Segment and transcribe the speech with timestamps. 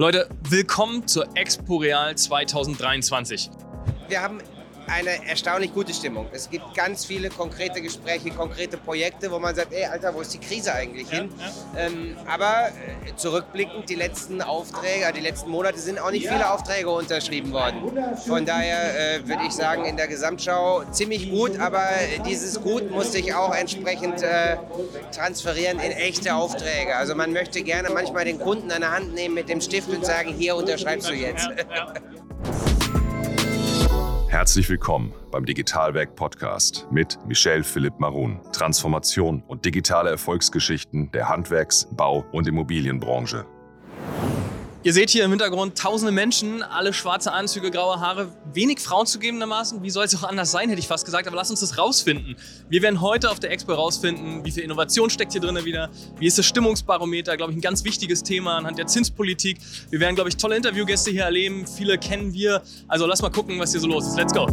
[0.00, 3.50] Leute, willkommen zur Expo Real 2023.
[4.08, 4.38] Wir haben
[4.90, 6.26] eine erstaunlich gute Stimmung.
[6.32, 10.34] Es gibt ganz viele konkrete Gespräche, konkrete Projekte, wo man sagt, ey, Alter, wo ist
[10.34, 11.30] die Krise eigentlich hin?
[11.74, 11.80] Ja.
[11.86, 16.32] Ähm, aber äh, zurückblickend, die letzten Aufträge, äh, die letzten Monate sind auch nicht ja.
[16.32, 17.92] viele Aufträge unterschrieben worden.
[18.26, 21.84] Von daher äh, würde ich sagen, in der Gesamtschau ziemlich gut, aber
[22.26, 24.56] dieses Gut muss sich auch entsprechend äh,
[25.14, 26.96] transferieren in echte Aufträge.
[26.96, 30.04] Also man möchte gerne manchmal den Kunden an der Hand nehmen mit dem Stift und
[30.04, 31.48] sagen, hier unterschreibst du jetzt.
[34.30, 38.38] Herzlich willkommen beim Digitalwerk Podcast mit Michel Philipp Marun.
[38.52, 43.44] Transformation und digitale Erfolgsgeschichten der Handwerks-, Bau- und Immobilienbranche.
[44.82, 49.82] Ihr seht hier im Hintergrund tausende Menschen, alle schwarze Anzüge, graue Haare, wenig Frauen zugegebenermaßen.
[49.82, 51.26] Wie soll es auch anders sein, hätte ich fast gesagt.
[51.26, 52.34] Aber lasst uns das rausfinden.
[52.70, 56.26] Wir werden heute auf der Expo rausfinden, wie viel Innovation steckt hier drin wieder, wie
[56.26, 59.58] ist das Stimmungsbarometer, glaube ich, ein ganz wichtiges Thema anhand der Zinspolitik.
[59.90, 61.66] Wir werden, glaube ich, tolle Interviewgäste hier erleben.
[61.66, 62.62] Viele kennen wir.
[62.88, 64.16] Also lass mal gucken, was hier so los ist.
[64.16, 64.46] Let's go.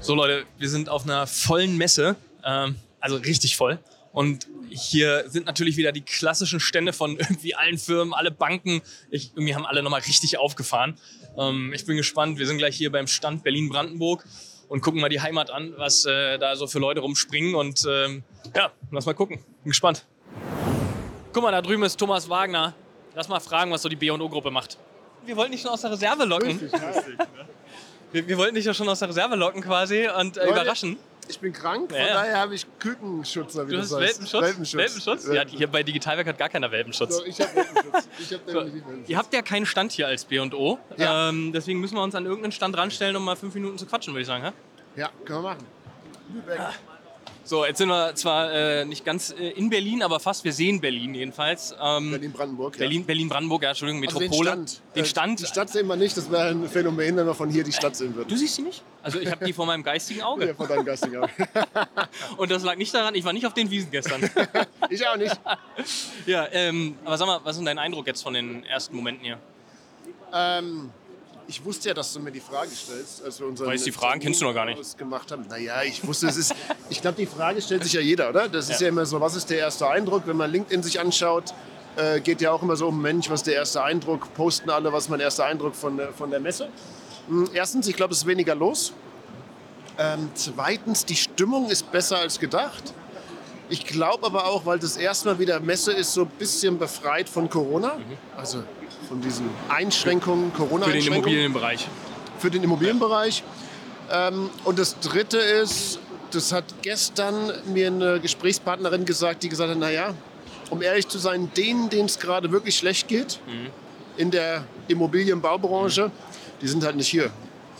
[0.00, 2.16] So Leute, wir sind auf einer vollen Messe.
[2.42, 3.78] Ähm, also richtig voll.
[4.16, 8.80] Und hier sind natürlich wieder die klassischen Stände von irgendwie allen Firmen, alle Banken.
[9.10, 10.96] Ich, irgendwie haben alle nochmal richtig aufgefahren.
[11.36, 12.38] Ähm, ich bin gespannt.
[12.38, 14.24] Wir sind gleich hier beim Stand Berlin-Brandenburg
[14.68, 17.54] und gucken mal die Heimat an, was äh, da so für Leute rumspringen.
[17.54, 18.22] Und ähm,
[18.54, 19.36] ja, lass mal gucken.
[19.62, 20.06] Bin gespannt.
[21.34, 22.74] Guck mal, da drüben ist Thomas Wagner.
[23.14, 24.78] Lass mal fragen, was so die B&O-Gruppe macht.
[25.26, 26.58] Wir wollten dich schon aus der Reserve locken.
[26.58, 27.26] Richtig, richtig, ne?
[28.12, 30.96] wir, wir, wollten dich ja schon aus der Reserve locken quasi und äh, überraschen
[31.28, 32.14] ich bin krank, von ja.
[32.14, 33.56] daher habe ich Kükenschutz.
[33.56, 34.42] Wie du hast Welpenschutz?
[34.42, 34.78] Welpenschutz?
[34.78, 35.26] Welpenschutz?
[35.32, 37.16] Ja, hier bei Digitalwerk hat gar keiner Welpenschutz.
[37.16, 38.08] So, ich habe Welpenschutz.
[38.18, 39.08] Ich hab so, Welpenschutz.
[39.08, 40.78] Ihr habt ja keinen Stand hier als B&O.
[40.96, 41.28] Ja.
[41.28, 44.14] Ähm, deswegen müssen wir uns an irgendeinen Stand ranstellen, um mal fünf Minuten zu quatschen,
[44.14, 44.44] würde ich sagen.
[44.44, 44.52] Ja,
[44.96, 45.66] ja können wir machen.
[46.32, 46.60] Lübeck.
[46.60, 46.72] Ah.
[47.46, 50.42] So, jetzt sind wir zwar äh, nicht ganz äh, in Berlin, aber fast.
[50.42, 51.72] Wir sehen Berlin jedenfalls.
[51.80, 52.78] Ähm, Berlin-Brandenburg, ja.
[52.80, 54.50] Berlin, Berlin-Brandenburg, ja, Entschuldigung, Metropole.
[54.50, 54.96] Also den Stand.
[54.96, 55.40] Den Stand.
[55.40, 57.94] die Stadt sehen wir nicht, das wäre ein Phänomen, wenn wir von hier die Stadt
[57.94, 58.28] sehen würden.
[58.28, 58.82] Du siehst sie nicht?
[59.00, 60.48] Also ich habe die vor meinem geistigen Auge.
[60.48, 61.30] Ja, vor deinem geistigen Auge.
[62.36, 64.28] Und das lag nicht daran, ich war nicht auf den Wiesen gestern.
[64.90, 65.38] ich auch nicht.
[66.26, 69.24] ja, ähm, aber sag mal, was ist denn dein Eindruck jetzt von den ersten Momenten
[69.24, 69.38] hier?
[70.34, 70.90] Ähm,
[71.48, 73.68] ich wusste ja, dass du mir die Frage stellst, als wir unseren.
[73.68, 74.98] Weißt die Fragen kennst du noch gar nicht.
[74.98, 75.46] Gemacht haben.
[75.48, 76.54] Naja, ich wusste, es ist.
[76.90, 78.48] ich glaube, die Frage stellt sich ja jeder, oder?
[78.48, 78.86] Das ist ja.
[78.86, 80.22] ja immer so, was ist der erste Eindruck?
[80.26, 81.54] Wenn man LinkedIn sich anschaut,
[81.96, 84.32] äh, geht ja auch immer so um Mensch, was ist der erste Eindruck?
[84.34, 86.68] Posten alle, was ist mein erster Eindruck von der, von der Messe?
[87.28, 88.92] Hm, erstens, ich glaube, es ist weniger los.
[89.98, 92.92] Ähm, zweitens, die Stimmung ist besser als gedacht.
[93.68, 97.48] Ich glaube aber auch, weil das erstmal wieder Messe ist, so ein bisschen befreit von
[97.48, 97.94] Corona.
[97.94, 98.18] Mhm.
[98.36, 98.62] Also
[99.08, 101.02] von diesen Einschränkungen, Corona-Einschränkungen.
[101.02, 101.88] Für den Immobilienbereich.
[102.38, 103.42] Für den Immobilienbereich.
[104.10, 105.98] Ähm, und das Dritte ist,
[106.30, 110.14] das hat gestern mir eine Gesprächspartnerin gesagt, die gesagt hat, naja,
[110.70, 113.68] um ehrlich zu sein, denen, denen es gerade wirklich schlecht geht, mhm.
[114.16, 116.12] in der Immobilienbaubranche, mhm.
[116.60, 117.30] die sind halt nicht hier.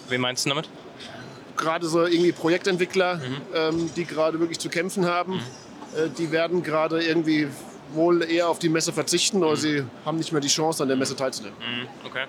[0.09, 0.69] Wen meinst du damit?
[1.57, 3.37] Gerade so irgendwie Projektentwickler, mhm.
[3.55, 5.41] ähm, die gerade wirklich zu kämpfen haben, mhm.
[5.97, 7.49] äh, die werden gerade irgendwie
[7.93, 9.57] wohl eher auf die Messe verzichten oder mhm.
[9.57, 11.57] sie haben nicht mehr die Chance, an der Messe teilzunehmen.
[11.59, 12.25] Mhm, okay.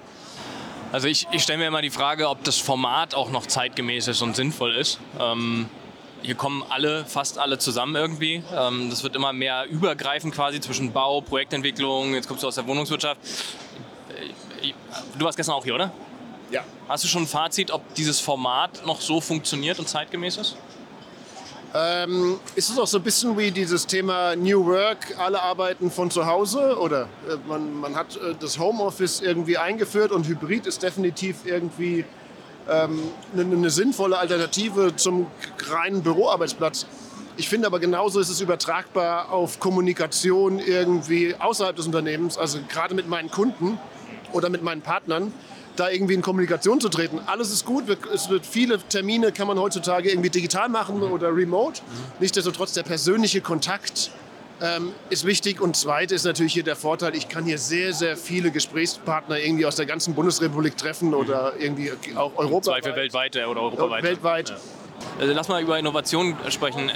[0.91, 4.21] Also ich, ich stelle mir immer die Frage, ob das Format auch noch zeitgemäß ist
[4.21, 4.99] und sinnvoll ist.
[5.19, 5.67] Ähm,
[6.21, 8.41] hier kommen alle, fast alle zusammen irgendwie.
[8.55, 12.65] Ähm, das wird immer mehr übergreifend quasi zwischen Bau, Projektentwicklung, jetzt kommst du aus der
[12.67, 13.19] Wohnungswirtschaft.
[14.61, 14.73] Äh,
[15.17, 15.91] du warst gestern auch hier, oder?
[16.51, 16.63] Ja.
[16.87, 20.55] Hast du schon ein Fazit, ob dieses Format noch so funktioniert und zeitgemäß ist?
[21.75, 26.09] Ähm, ist es auch so ein bisschen wie dieses Thema New Work, alle arbeiten von
[26.09, 30.81] zu Hause oder äh, man, man hat äh, das Homeoffice irgendwie eingeführt und Hybrid ist
[30.81, 32.05] definitiv irgendwie
[32.69, 32.99] ähm,
[33.33, 35.27] eine, eine sinnvolle Alternative zum
[35.69, 36.85] reinen Büroarbeitsplatz.
[37.35, 42.95] Ich finde aber genauso ist es übertragbar auf Kommunikation irgendwie außerhalb des Unternehmens, also gerade
[42.95, 43.77] mit meinen Kunden
[44.31, 45.33] oder mit meinen Partnern
[45.79, 47.19] da irgendwie in Kommunikation zu treten.
[47.25, 51.81] Alles ist gut, es wird viele Termine kann man heutzutage irgendwie digital machen oder remote.
[51.81, 51.95] Mhm.
[52.19, 54.11] Nichtsdestotrotz der persönliche Kontakt
[54.61, 55.61] ähm, ist wichtig.
[55.61, 59.65] Und zweite ist natürlich hier der Vorteil, ich kann hier sehr, sehr viele Gesprächspartner irgendwie
[59.65, 62.71] aus der ganzen Bundesrepublik treffen oder irgendwie auch Europa.
[62.71, 64.03] Zweifel weltweit oder europaweit.
[64.03, 64.49] Weltweit.
[64.49, 64.55] Ja.
[65.19, 66.91] Also lass mal über Innovationen sprechen.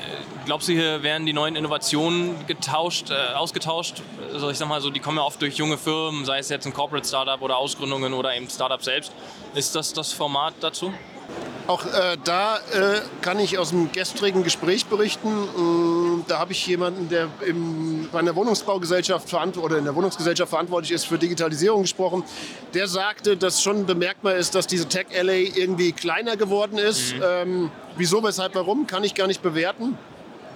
[0.45, 4.01] Glaubst du, hier werden die neuen Innovationen getauscht, äh, ausgetauscht?
[4.33, 6.65] Also ich sag mal so, die kommen ja oft durch junge Firmen, sei es jetzt
[6.65, 9.11] ein Corporate Startup oder Ausgründungen oder eben Startup selbst.
[9.55, 10.93] Ist das das Format dazu?
[11.67, 15.29] Auch äh, da äh, kann ich aus dem gestrigen Gespräch berichten.
[15.29, 20.91] Äh, da habe ich jemanden, der im, bei einer Wohnungsbaugesellschaft oder in der Wohnungsgesellschaft verantwortlich
[20.91, 22.23] ist für Digitalisierung gesprochen.
[22.73, 27.15] Der sagte, dass schon bemerkbar ist, dass diese Tech LA irgendwie kleiner geworden ist.
[27.15, 27.21] Mhm.
[27.23, 29.97] Ähm, wieso, weshalb, warum, kann ich gar nicht bewerten.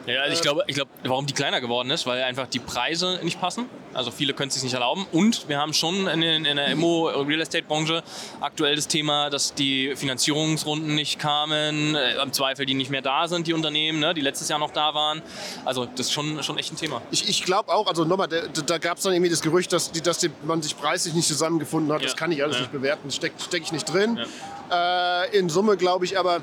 [0.07, 3.19] Ja, also ich glaube, ich glaube, warum die kleiner geworden ist, weil einfach die Preise
[3.24, 3.66] nicht passen.
[3.94, 5.06] Also viele können es sich nicht erlauben.
[5.12, 8.04] Und wir haben schon in, in der Immo Real Estate Branche
[8.42, 13.28] aktuell das Thema, dass die Finanzierungsrunden nicht kamen, äh, im Zweifel die nicht mehr da
[13.28, 15.22] sind, die Unternehmen, ne, die letztes Jahr noch da waren.
[15.63, 17.02] Also das ist schon, schon echt ein Thema.
[17.12, 19.92] Ich, ich glaube auch, also nochmal, da, da gab es dann irgendwie das Gerücht, dass,
[19.92, 22.02] die, dass die, man sich preislich nicht zusammengefunden hat.
[22.02, 22.07] Ja.
[22.07, 22.62] Das kann ich alles Ja.
[22.63, 24.19] nicht bewerten, stecke steck ich nicht drin.
[24.72, 26.42] Äh, in Summe glaube ich aber,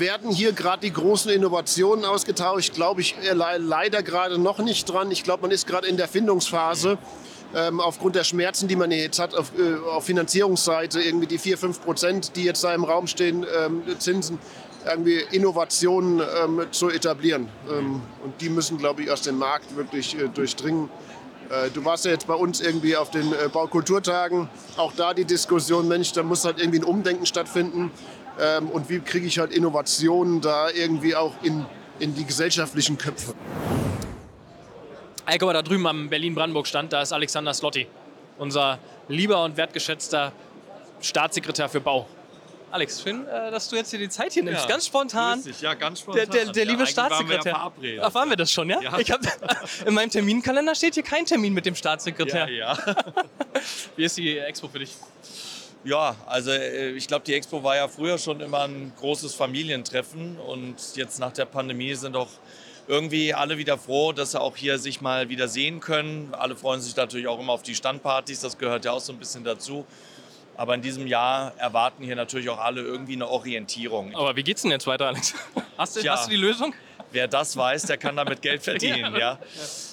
[0.00, 4.84] werden hier gerade die großen Innovationen ausgetauscht, glaube ich äh, le leider gerade noch nicht
[4.86, 5.10] dran.
[5.10, 6.98] Ich glaube, man ist gerade in der Findungsphase.
[7.54, 11.56] Ähm, aufgrund der Schmerzen, die man jetzt hat auf, äh, auf Finanzierungsseite, irgendwie die 4,
[11.56, 14.38] 5 Prozent, die jetzt da im Raum stehen, ähm, Zinsen,
[14.86, 17.48] irgendwie Innovationen ähm, zu etablieren.
[17.70, 20.90] Ähm, und die müssen, glaube ich, erst den Markt wirklich äh, durchdringen.
[21.48, 24.48] Äh, Du warst ja jetzt bei uns irgendwie auf den äh, Baukulturtagen.
[24.76, 27.90] Auch da die Diskussion, Mensch, da muss halt irgendwie ein Umdenken stattfinden.
[28.40, 31.64] Ähm, Und wie kriege ich halt Innovationen da irgendwie auch in,
[31.98, 33.34] in die gesellschaftlichen Köpfe?
[35.26, 37.86] Ey, guck mal, da drüben am Berlin-Brandenburg-Stand, da ist Alexander Slotti,
[38.38, 40.32] unser lieber und wertgeschätzter
[41.00, 42.06] Staatssekretär für Bau.
[42.70, 44.62] Alex, schön, äh, dass du jetzt hier die Zeit hier nimmst.
[44.62, 45.38] Ja, Ganz spontan.
[45.42, 45.60] grüß dich.
[45.62, 46.30] Ja, ganz Der, spontan.
[46.30, 47.92] der, der Ja, liebe eigentlich waren wir Staatssekretär.
[47.96, 48.02] Ja.
[48.04, 48.80] Ach, waren wir das schon, ja?
[48.82, 48.98] Ja.
[48.98, 49.20] Ich hab,
[49.86, 52.48] in meinem Terminkalender steht hier kein Termin mit dem Staatssekretär.
[52.50, 52.94] ja, ja.
[53.96, 54.94] Wie ist die Expo für dich?
[55.84, 60.38] Ja, also äh, ich glaube, die Expo war ja früher schon immer ein großes Familientreffen
[60.38, 62.28] und jetzt nach der Pandemie sind auch
[62.86, 66.32] irgendwie alle wieder froh, dass sie auch hier sich mal wieder sehen können.
[66.32, 69.18] Alle freuen sich natürlich auch immer auf die Standpartys, das gehört ja auch so ein
[69.18, 69.86] bisschen dazu.
[70.56, 74.16] Aber in diesem Jahr erwarten hier natürlich auch alle irgendwie eine Orientierung.
[74.16, 75.34] Aber wie geht's denn jetzt weiter, Alex?
[75.76, 76.14] Hast du, Tja.
[76.14, 76.74] hast du die Lösung?
[77.12, 79.14] Wer das weiß, der kann damit Geld verdienen.
[79.16, 79.38] ja.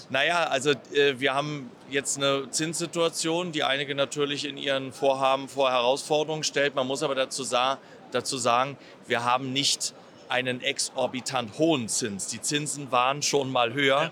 [0.10, 5.72] Naja, also äh, wir haben jetzt eine Zinssituation, die einige natürlich in ihren Vorhaben vor
[5.72, 6.76] Herausforderungen stellt.
[6.76, 7.78] Man muss aber dazu, sa
[8.12, 8.78] dazu sagen,
[9.08, 9.94] wir haben nicht
[10.30, 12.28] einen exorbitant hohen Zins.
[12.28, 14.12] Die Zinsen waren schon mal höher.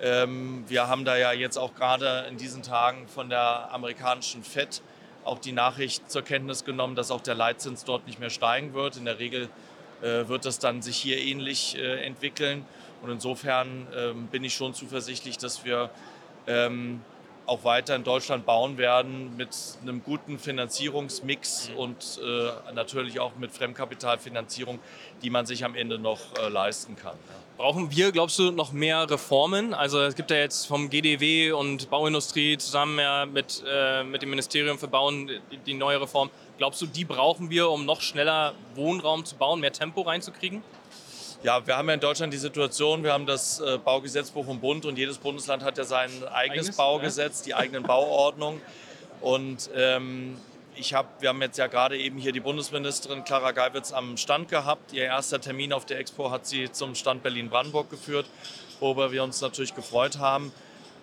[0.00, 4.82] Ähm, wir haben da ja jetzt auch gerade in diesen Tagen von der amerikanischen Fed
[5.24, 8.96] auch die Nachricht zur Kenntnis genommen, dass auch der Leitzins dort nicht mehr steigen wird.
[8.96, 9.50] In der Regel
[10.00, 12.64] äh, wird das dann sich hier ähnlich äh, entwickeln.
[13.02, 15.90] Und insofern ähm, bin ich schon zuversichtlich, dass wir
[16.46, 17.02] ähm,
[17.50, 19.48] auch weiter in Deutschland bauen werden mit
[19.82, 24.78] einem guten Finanzierungsmix und äh, natürlich auch mit Fremdkapitalfinanzierung,
[25.22, 27.16] die man sich am Ende noch äh, leisten kann.
[27.56, 29.74] Brauchen wir, glaubst du, noch mehr Reformen?
[29.74, 34.30] Also es gibt ja jetzt vom GDW und Bauindustrie zusammen ja mit, äh, mit dem
[34.30, 36.30] Ministerium für Bauen die, die neue Reform.
[36.56, 40.62] Glaubst du, die brauchen wir, um noch schneller Wohnraum zu bauen, mehr Tempo reinzukriegen?
[41.42, 44.84] Ja, wir haben ja in Deutschland die Situation, wir haben das äh, Baugesetzbuch im Bund
[44.84, 48.60] und jedes Bundesland hat ja sein eigenes, Eigenes, Baugesetz, die eigenen Bauordnung.
[49.22, 50.36] Und ähm,
[50.76, 54.50] ich hab, wir haben jetzt ja gerade eben hier die Bundesministerin Clara Geiwitz am Stand
[54.50, 54.92] gehabt.
[54.92, 58.26] Ihr erster Termin auf der Expo hat sie zum Stand Berlin-Brandenburg geführt,
[58.78, 60.52] worüber wir uns natürlich gefreut haben.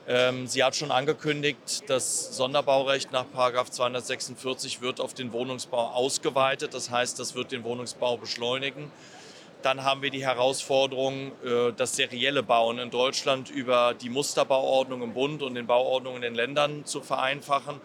[0.08, 6.76] Ähm, sie hat schon angekündigt, das Sonderbaurecht nach 246 wird auf den Wohnungsbau ausgeweitet.
[6.76, 8.92] Das heißt, das wird den Wohnungsbau beschleunigen.
[9.68, 15.14] Dann haben wir die Herausforderung, äh, das serielle Bauen in Deutschland über die Musterbauordnung im
[15.14, 17.82] Bund und den Bauordnungen in den Ländern zu vereinfachen.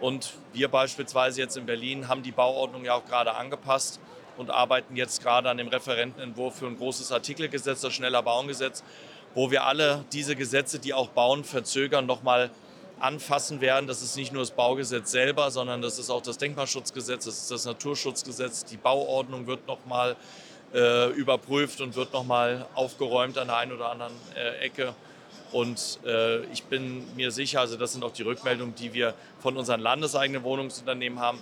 [0.00, 4.00] Und wir beispielsweise jetzt in Berlin haben die Bauordnung ja auch gerade angepasst
[4.38, 8.82] und arbeiten jetzt gerade an dem Referentenentwurf für ein großes Artikelgesetz, das Schneller Bauengesetz,
[9.36, 12.50] wo wir alle diese Gesetze, die auch Bauen verzögern, nochmal
[12.98, 13.86] anfassen werden.
[13.86, 17.52] Das ist nicht nur das Baugesetz selber, sondern das ist auch das Denkmalschutzgesetz, das ist
[17.52, 18.64] das Naturschutzgesetz.
[18.64, 20.16] Die Bauordnung wird nochmal
[20.74, 24.94] äh, überprüft und wird nochmal aufgeräumt an der einen oder anderen äh, Ecke.
[25.52, 29.56] Und äh, ich bin mir sicher, also das sind auch die Rückmeldungen, die wir von
[29.56, 31.38] unseren landeseigenen Wohnungsunternehmen haben.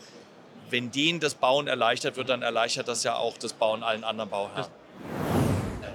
[0.68, 4.28] Wenn denen das Bauen erleichtert wird, dann erleichtert das ja auch das Bauen allen anderen
[4.28, 4.70] Bauherren.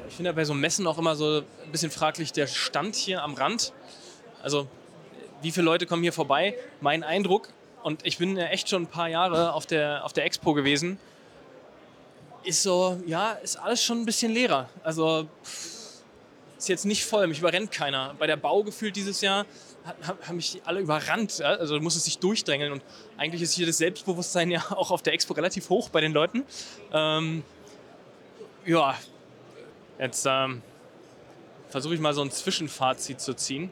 [0.10, 3.36] Ich finde bei so Messen auch immer so ein bisschen fraglich der Stand hier am
[3.36, 3.74] Rand.
[4.42, 4.68] Also
[5.42, 6.56] wie viele Leute kommen hier vorbei?
[6.82, 7.50] Mein Eindruck,
[7.84, 10.98] und ich bin ja echt schon ein paar Jahre auf der, auf der Expo gewesen,
[12.44, 14.70] ist so, ja, ist alles schon ein bisschen leerer.
[14.84, 15.28] Also
[16.58, 18.16] ist jetzt nicht voll, mich überrennt keiner.
[18.18, 19.46] Bei der Bau gefühlt dieses Jahr
[19.86, 21.38] ha- ha- haben mich alle überrannt.
[21.40, 21.50] Ja?
[21.50, 22.82] Also du musst es sich durchdrängeln und
[23.18, 26.44] eigentlich ist hier das Selbstbewusstsein ja auch auf der Expo relativ hoch bei den Leuten.
[26.94, 27.44] Ähm,
[28.66, 28.98] ja,
[30.00, 30.62] jetzt ähm,
[31.70, 33.72] versuche ich mal so ein Zwischenfazit zu ziehen.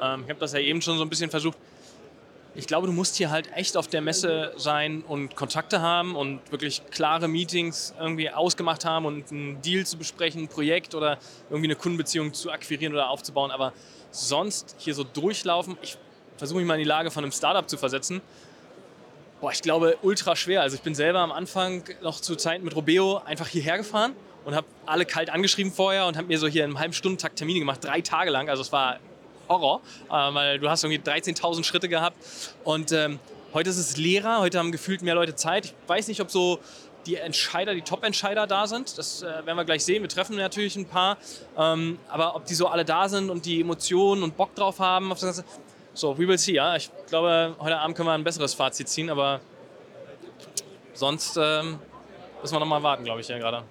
[0.00, 1.56] Ähm, ich habe das ja eben schon so ein bisschen versucht.
[2.58, 6.40] Ich glaube, du musst hier halt echt auf der Messe sein und Kontakte haben und
[6.50, 11.18] wirklich klare Meetings irgendwie ausgemacht haben und einen Deal zu besprechen, ein Projekt oder
[11.50, 13.50] irgendwie eine Kundenbeziehung zu akquirieren oder aufzubauen.
[13.50, 13.74] Aber
[14.10, 15.98] sonst hier so durchlaufen, ich
[16.38, 18.22] versuche mich mal in die Lage von einem Startup zu versetzen.
[19.42, 20.62] Boah, ich glaube, ultra schwer.
[20.62, 24.14] Also ich bin selber am Anfang noch zu Zeiten mit Robeo einfach hierher gefahren
[24.46, 27.58] und habe alle kalt angeschrieben vorher und habe mir so hier einen halben Stundentakt Termine
[27.58, 28.48] gemacht, drei Tage lang.
[28.48, 28.98] Also es war
[29.48, 32.16] Horror, äh, weil du hast irgendwie 13.000 Schritte gehabt
[32.64, 33.18] und ähm,
[33.52, 35.66] heute ist es leerer, heute haben gefühlt mehr Leute Zeit.
[35.66, 36.58] Ich weiß nicht, ob so
[37.06, 38.98] die Entscheider, die Top-Entscheider da sind.
[38.98, 40.02] Das äh, werden wir gleich sehen.
[40.02, 41.16] Wir treffen natürlich ein paar.
[41.56, 45.12] Ähm, aber ob die so alle da sind und die Emotionen und Bock drauf haben
[45.12, 45.44] auf das Ganze.
[45.94, 46.76] So, we will see, ja.
[46.76, 49.40] Ich glaube, heute Abend können wir ein besseres Fazit ziehen, aber
[50.92, 51.78] sonst ähm,
[52.42, 53.62] müssen wir noch mal warten, glaube ich, ja gerade.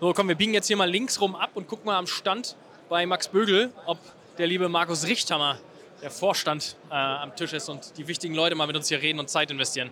[0.00, 2.56] So, komm, wir biegen jetzt hier mal links rum ab und gucken mal am Stand
[2.90, 3.98] bei Max Bögel, ob
[4.38, 5.58] der liebe Markus Richthammer,
[6.02, 9.18] der Vorstand, äh, am Tisch ist und die wichtigen Leute mal mit uns hier reden
[9.18, 9.90] und Zeit investieren.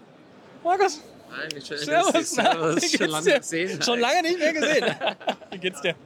[0.63, 1.01] Markus!
[1.31, 1.79] Hi, Michel.
[1.79, 2.93] Servus, Servus.
[2.93, 3.83] Schon lange gesehen.
[3.83, 4.85] Schon lange nicht mehr gesehen.
[5.51, 5.97] Wie geht's dir?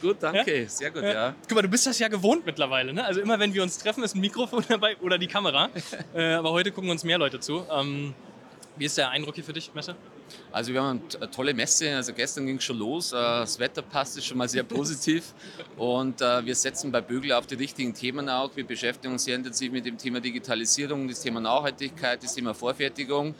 [0.00, 0.68] Gut, danke.
[0.68, 1.34] Sehr gut, ja.
[1.48, 2.92] Guck mal, du bist das ja gewohnt mittlerweile.
[2.92, 3.04] Ne?
[3.04, 5.68] Also immer wenn wir uns treffen, ist ein Mikrofon dabei oder die Kamera.
[6.14, 7.66] äh, aber heute gucken uns mehr Leute zu.
[7.72, 8.14] Ähm,
[8.76, 9.96] wie ist der Eindruck hier für dich, Messe?
[10.52, 11.94] Also wir haben eine tolle Messe.
[11.94, 13.12] Also gestern ging es schon los.
[13.12, 15.34] Äh, Das Wetter passt, ist schon mal sehr positiv.
[15.76, 18.54] Und äh, wir setzen bei Bögel auf die richtigen Themen auch.
[18.56, 23.34] Wir beschäftigen uns sehr intensiv mit dem Thema Digitalisierung, das Thema Nachhaltigkeit, das Thema Vorfertigung.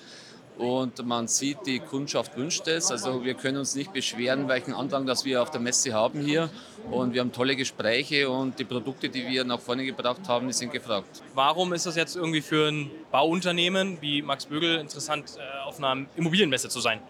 [0.59, 2.91] Und man sieht, die Kundschaft wünscht es.
[2.91, 6.50] Also wir können uns nicht beschweren, welchen Andrang das wir auf der Messe haben hier.
[6.91, 10.53] Und wir haben tolle Gespräche und die Produkte, die wir nach vorne gebracht haben, die
[10.53, 11.23] sind gefragt.
[11.35, 16.07] Warum ist das jetzt irgendwie für ein Bauunternehmen wie Max Bögel interessant, äh, auf einer
[16.17, 17.00] Immobilienmesse zu sein?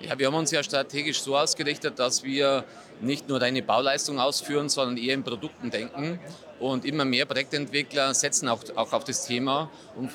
[0.00, 2.64] Ja, wir haben uns ja strategisch so ausgerichtet, dass wir
[3.00, 6.20] nicht nur reine Bauleistung ausführen, sondern eher in Produkten denken.
[6.58, 10.10] Und immer mehr Projektentwickler setzen auch, auch auf das Thema und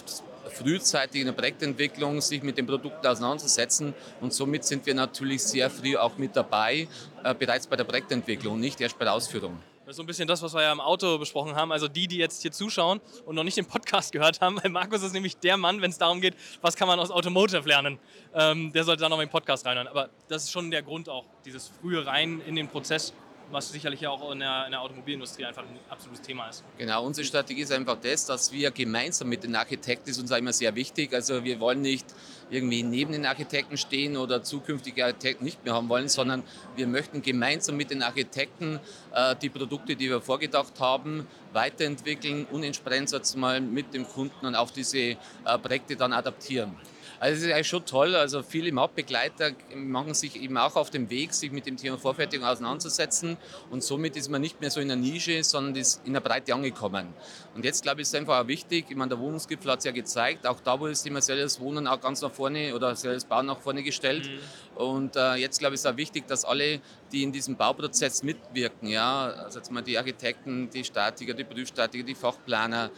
[0.58, 3.94] frühzeitig in der Projektentwicklung sich mit den Produkten auseinandersetzen.
[4.22, 6.88] Und somit sind wir natürlich sehr früh auch mit dabei,
[7.24, 9.60] äh, bereits bei der Projektentwicklung, nicht erst bei der Ausführung.
[9.88, 11.72] Das ist so ein bisschen das, was wir ja im Auto besprochen haben.
[11.72, 15.02] Also die, die jetzt hier zuschauen und noch nicht den Podcast gehört haben, weil Markus
[15.02, 17.98] ist nämlich der Mann, wenn es darum geht, was kann man aus Automotive lernen.
[18.34, 19.88] Ähm, der sollte da noch in den Podcast reinhören.
[19.88, 23.14] Aber das ist schon der Grund auch, dieses frühe Rein in den Prozess,
[23.52, 26.64] was sicherlich auch in der, in der Automobilindustrie einfach ein absolutes Thema ist.
[26.78, 30.38] Genau, unsere Strategie ist einfach das, dass wir gemeinsam mit den Architekten, ist uns auch
[30.38, 32.06] immer sehr wichtig, also wir wollen nicht
[32.50, 36.44] irgendwie neben den Architekten stehen oder zukünftige Architekten nicht mehr haben wollen, sondern
[36.76, 38.80] wir möchten gemeinsam mit den Architekten
[39.14, 44.56] äh, die Produkte, die wir vorgedacht haben, weiterentwickeln und entsprechend mal mit dem Kunden und
[44.56, 45.18] auf diese äh,
[45.62, 46.76] Projekte dann adaptieren.
[47.20, 48.16] Also es ist eigentlich schon toll.
[48.16, 52.46] Also viele Marktbegleiter machen sich eben auch auf dem Weg, sich mit dem Thema Vorfertigung
[52.46, 53.38] auseinanderzusetzen.
[53.70, 56.54] Und somit ist man nicht mehr so in der Nische, sondern ist in der Breite
[56.54, 57.14] angekommen.
[57.56, 59.86] Und jetzt glaube ich, ist es einfach auch wichtig, ich meine, der Wohnungsgipfel hat es
[59.86, 63.26] ja gezeigt, auch da wurde das Thema serielles Wohnen auch ganz nach vorne oder serielles
[63.26, 64.30] Bauen nach vorne gestellt.
[64.76, 66.80] Und äh, jetzt glaube ich, ist es auch wichtig, dass alle,
[67.12, 72.04] die in diesem Bauprozess mitwirken, ja, also jetzt mal die Architekten, die Statiker, die Prüfstatiker,
[72.04, 72.92] die Fachplaner,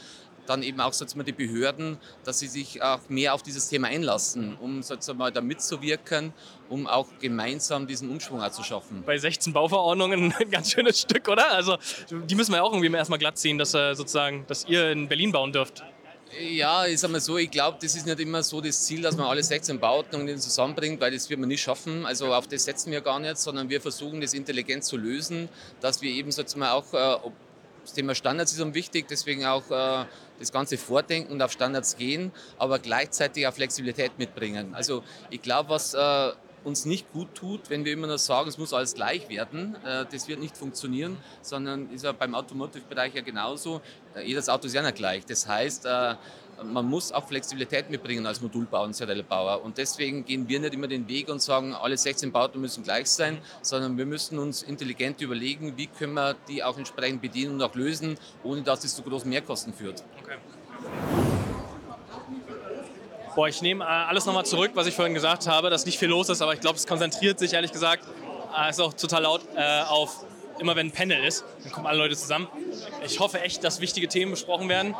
[0.49, 4.57] dann eben auch sozusagen die Behörden, dass sie sich auch mehr auf dieses Thema einlassen,
[4.59, 6.33] um sozusagen mal da mitzuwirken,
[6.69, 9.03] um auch gemeinsam diesen Umschwung zu schaffen.
[9.05, 11.51] Bei 16 Bauverordnungen ein ganz schönes Stück, oder?
[11.51, 11.77] Also
[12.09, 15.07] die müssen wir ja auch irgendwie erstmal glatt ziehen, dass, äh, sozusagen, dass ihr in
[15.07, 15.83] Berlin bauen dürft.
[16.37, 19.17] Ja, ich sag mal so, ich glaube, das ist nicht immer so das Ziel, dass
[19.17, 22.05] man alle 16 Bauordnungen zusammenbringt, weil das wird man nicht schaffen.
[22.05, 25.49] Also auf das setzen wir gar nicht, sondern wir versuchen das intelligent zu lösen,
[25.81, 27.31] dass wir eben sozusagen auch, äh,
[27.83, 30.05] das Thema Standards ist uns wichtig, deswegen auch äh,
[30.39, 34.73] das Ganze vordenken und auf Standards gehen, aber gleichzeitig auch Flexibilität mitbringen.
[34.73, 36.31] Also ich glaube, was äh,
[36.63, 39.75] uns nicht gut tut, wenn wir immer nur sagen, es muss alles gleich werden.
[39.85, 43.81] Äh, das wird nicht funktionieren, sondern ist ja beim Automotive-Bereich ja genauso.
[44.23, 45.25] Jedes Auto ist ja nicht gleich.
[45.25, 45.85] Das heißt,
[46.63, 49.63] man muss auch Flexibilität mitbringen als Modulbauer und Seriellebauer.
[49.63, 53.09] Und deswegen gehen wir nicht immer den Weg und sagen, alle 16 Bauten müssen gleich
[53.09, 57.61] sein, sondern wir müssen uns intelligent überlegen, wie können wir die auch entsprechend bedienen und
[57.61, 60.03] auch lösen, ohne dass es zu großen Mehrkosten führt.
[60.21, 60.37] Okay.
[63.35, 66.09] Boah, ich nehme äh, alles nochmal zurück, was ich vorhin gesagt habe, dass nicht viel
[66.09, 68.03] los ist, aber ich glaube, es konzentriert sich ehrlich gesagt,
[68.57, 70.25] äh, ist auch total laut, äh, auf
[70.59, 72.47] immer wenn ein Panel ist, dann kommen alle Leute zusammen.
[73.05, 74.93] Ich hoffe echt, dass wichtige Themen besprochen werden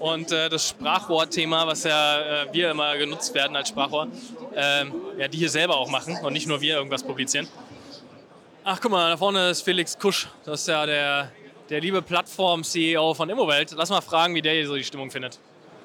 [0.00, 4.08] und äh, das Sprachrohr-Thema, was ja äh, wir immer genutzt werden als Sprachrohr,
[4.54, 7.48] ähm, ja, die hier selber auch machen und nicht nur wir irgendwas publizieren.
[8.64, 10.28] Ach, guck mal, da vorne ist Felix Kusch.
[10.44, 11.30] Das ist ja der,
[11.70, 13.72] der liebe Plattform-CEO von Immowelt.
[13.76, 15.38] Lass mal fragen, wie der hier so die Stimmung findet.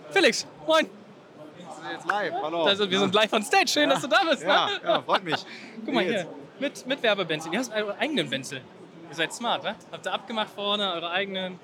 [0.10, 0.89] Felix, moin.
[1.91, 2.63] Jetzt live, hallo.
[2.63, 3.68] Also, wir sind live on stage.
[3.68, 4.44] Schön, dass du da bist.
[4.44, 4.72] Ja, Ne?
[4.84, 5.36] ja, freut mich.
[5.86, 6.25] Guck mal hier,
[6.60, 7.51] mit, mit Werbebenzin.
[7.53, 8.62] Ihr habt eure eigenen Benzel.
[9.10, 9.75] Ihr seid smart, ne?
[9.91, 11.60] Habt ihr abgemacht vorne, eure eigenen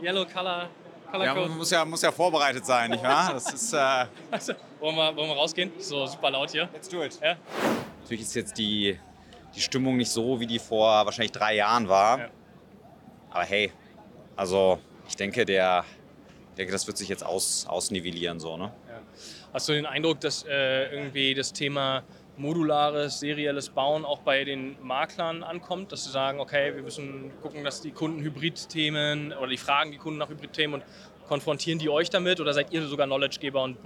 [0.00, 0.68] Yellow Color,
[1.14, 3.34] Color Ja, man muss ja, muss ja vorbereitet sein, nicht wahr?
[3.34, 5.70] Das ist, äh, Also, wollen, wir, wollen wir rausgehen?
[5.78, 6.68] So super laut hier.
[6.72, 7.16] let's do it.
[7.22, 7.36] Ja?
[8.02, 8.98] Natürlich ist jetzt die,
[9.54, 12.18] die Stimmung nicht so, wie die vor wahrscheinlich drei Jahren war.
[12.18, 12.28] Ja.
[13.30, 13.72] Aber hey,
[14.34, 15.84] also ich denke, der,
[16.50, 18.40] ich denke, das wird sich jetzt aus, ausnivellieren.
[18.40, 18.72] So, ne?
[19.52, 22.02] Hast du den Eindruck, dass äh, irgendwie das Thema
[22.36, 27.64] modulares, serielles Bauen auch bei den Maklern ankommt, dass sie sagen, okay, wir müssen gucken,
[27.64, 32.10] dass die Kunden Hybridthemen oder die fragen die Kunden nach Hybridthemen und konfrontieren die euch
[32.10, 33.78] damit oder seid ihr sogar Knowledgegeber und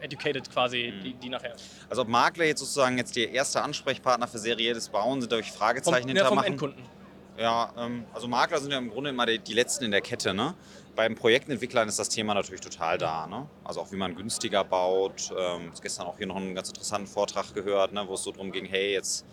[0.00, 1.54] educated quasi die, die nachher?
[1.88, 6.08] Also ob Makler jetzt sozusagen jetzt der erste Ansprechpartner für serielles Bauen sind, durch Fragezeichen
[6.08, 6.52] Vom, ja, vom hintermachen.
[6.52, 6.84] Endkunden.
[7.38, 10.34] Ja, ähm, also Makler sind ja im Grunde immer die, die Letzten in der Kette.
[10.34, 10.54] Ne?
[10.94, 13.26] Beim Projektentwicklern ist das Thema natürlich total da.
[13.26, 13.48] Ne?
[13.64, 15.32] Also auch wie man günstiger baut.
[15.36, 18.52] Ähm, gestern auch hier noch einen ganz interessanten Vortrag gehört, ne, wo es so darum
[18.52, 19.24] ging, hey, jetzt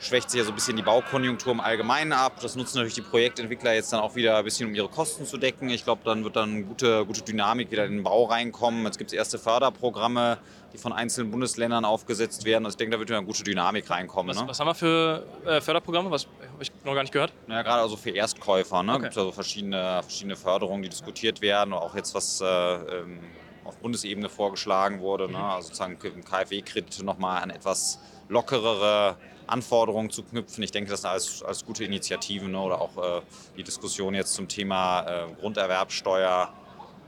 [0.00, 2.38] schwächt sich ja so ein bisschen die Baukonjunktur im Allgemeinen ab.
[2.40, 5.36] Das nutzen natürlich die Projektentwickler jetzt dann auch wieder ein bisschen, um ihre Kosten zu
[5.36, 5.68] decken.
[5.68, 8.84] Ich glaube, dann wird dann gute, gute Dynamik wieder in den Bau reinkommen.
[8.84, 10.38] Jetzt gibt es erste Förderprogramme,
[10.72, 12.64] die von einzelnen Bundesländern aufgesetzt werden.
[12.64, 14.34] Also ich denke, da wird wieder eine gute Dynamik reinkommen.
[14.34, 14.48] Was, ne?
[14.48, 16.10] was haben wir für äh, Förderprogramme?
[16.10, 17.34] Was habe ich noch gar nicht gehört?
[17.46, 18.82] Ja, gerade also für Erstkäufer.
[18.82, 18.92] Ne?
[18.92, 19.02] Okay.
[19.02, 21.74] gibt also verschiedene, verschiedene Förderungen, die diskutiert werden.
[21.74, 23.20] Auch jetzt, was äh, ähm,
[23.64, 25.30] auf Bundesebene vorgeschlagen wurde.
[25.30, 25.38] Ne?
[25.38, 29.16] Also sozusagen im KfW-Kredite nochmal an etwas lockerere
[29.50, 30.62] Anforderungen zu knüpfen.
[30.62, 32.52] Ich denke, das sind alles, alles gute Initiativen.
[32.52, 32.60] Ne?
[32.60, 33.20] Oder auch äh,
[33.56, 36.52] die Diskussion jetzt zum Thema äh, Grunderwerbsteuer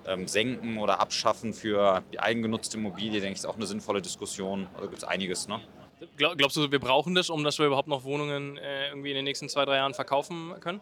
[0.07, 4.67] ähm, senken oder abschaffen für die eigengenutzte Immobilie, denke ich, ist auch eine sinnvolle Diskussion.
[4.75, 5.49] Also gibt es einiges.
[5.49, 5.61] Ne?
[6.17, 9.17] Glaub, glaubst du, wir brauchen das, um dass wir überhaupt noch Wohnungen äh, irgendwie in
[9.17, 10.81] den nächsten zwei, drei Jahren verkaufen können?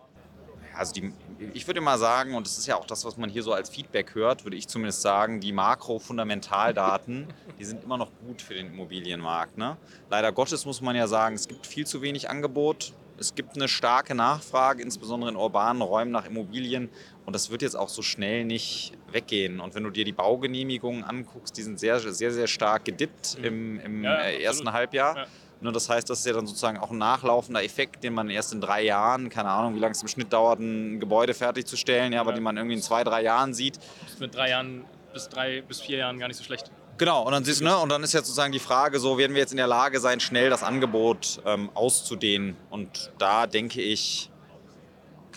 [0.75, 1.13] Also die,
[1.55, 3.71] ich würde mal sagen, und das ist ja auch das, was man hier so als
[3.71, 7.27] Feedback hört, würde ich zumindest sagen, die Makro-Fundamentaldaten,
[7.59, 9.59] die sind immer noch gut für den Immobilienmarkt.
[9.59, 9.77] Ne?
[10.09, 12.93] Leider Gottes muss man ja sagen, es gibt viel zu wenig Angebot.
[13.19, 16.89] Es gibt eine starke Nachfrage, insbesondere in urbanen Räumen nach Immobilien.
[17.27, 19.61] Und das wird jetzt auch so schnell nicht weggehen.
[19.61, 23.79] Und wenn du dir die Baugenehmigungen anguckst, die sind sehr, sehr, sehr stark gedippt im,
[23.81, 24.73] im Ja, ersten.
[24.73, 25.17] Halbjahr.
[25.17, 25.27] Ja.
[25.63, 28.53] Ne, das heißt, das ist ja dann sozusagen auch ein nachlaufender Effekt, den man erst
[28.55, 32.21] in drei Jahren, keine Ahnung, wie lange es im Schnitt dauert, ein Gebäude fertigzustellen, ja,
[32.21, 33.77] aber den man irgendwie in zwei, drei Jahren sieht.
[33.77, 36.71] Das ist mit drei Jahren bis drei bis vier Jahren gar nicht so schlecht.
[36.97, 39.41] Genau, und dann, siehst, ne, und dann ist jetzt sozusagen die Frage, so werden wir
[39.41, 42.57] jetzt in der Lage sein, schnell das Angebot ähm, auszudehnen.
[42.69, 44.30] Und da denke ich,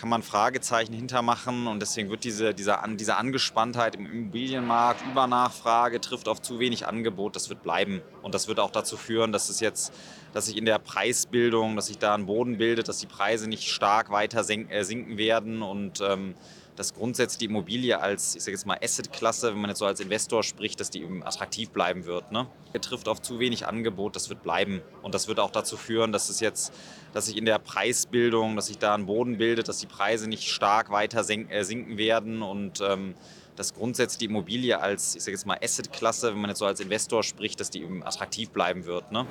[0.03, 6.27] kann man Fragezeichen hintermachen und deswegen wird diese, diese, diese Angespanntheit im Immobilienmarkt, Übernachfrage trifft
[6.27, 8.01] auf zu wenig Angebot, das wird bleiben.
[8.22, 9.94] Und das wird auch dazu führen, dass es jetzt,
[10.33, 13.70] dass sich in der Preisbildung, dass sich da ein Boden bildet, dass die Preise nicht
[13.70, 16.35] stark weiter äh, sinken werden und ähm,
[16.75, 20.00] dass grundsätzlich die Immobilie als, ich sage jetzt mal, Assetklasse, wenn man jetzt so als
[20.00, 22.31] Investor spricht, dass die eben attraktiv bleiben wird.
[22.31, 22.48] Ne?
[22.74, 24.81] Er trifft auf zu wenig Angebot, das wird bleiben.
[25.01, 26.74] Und das wird auch dazu führen, dass es jetzt,
[27.14, 30.50] dass sich in der Preisbildung, dass sich da ein Boden bildet, dass die Preise nicht
[30.50, 33.14] stark weiter äh, sinken werden und ähm,
[33.55, 36.79] dass grundsätzlich die Immobilie als, ich sage jetzt mal, Assetklasse, wenn man jetzt so als
[36.79, 39.12] Investor spricht, dass die eben attraktiv bleiben wird.
[39.12, 39.27] Ne?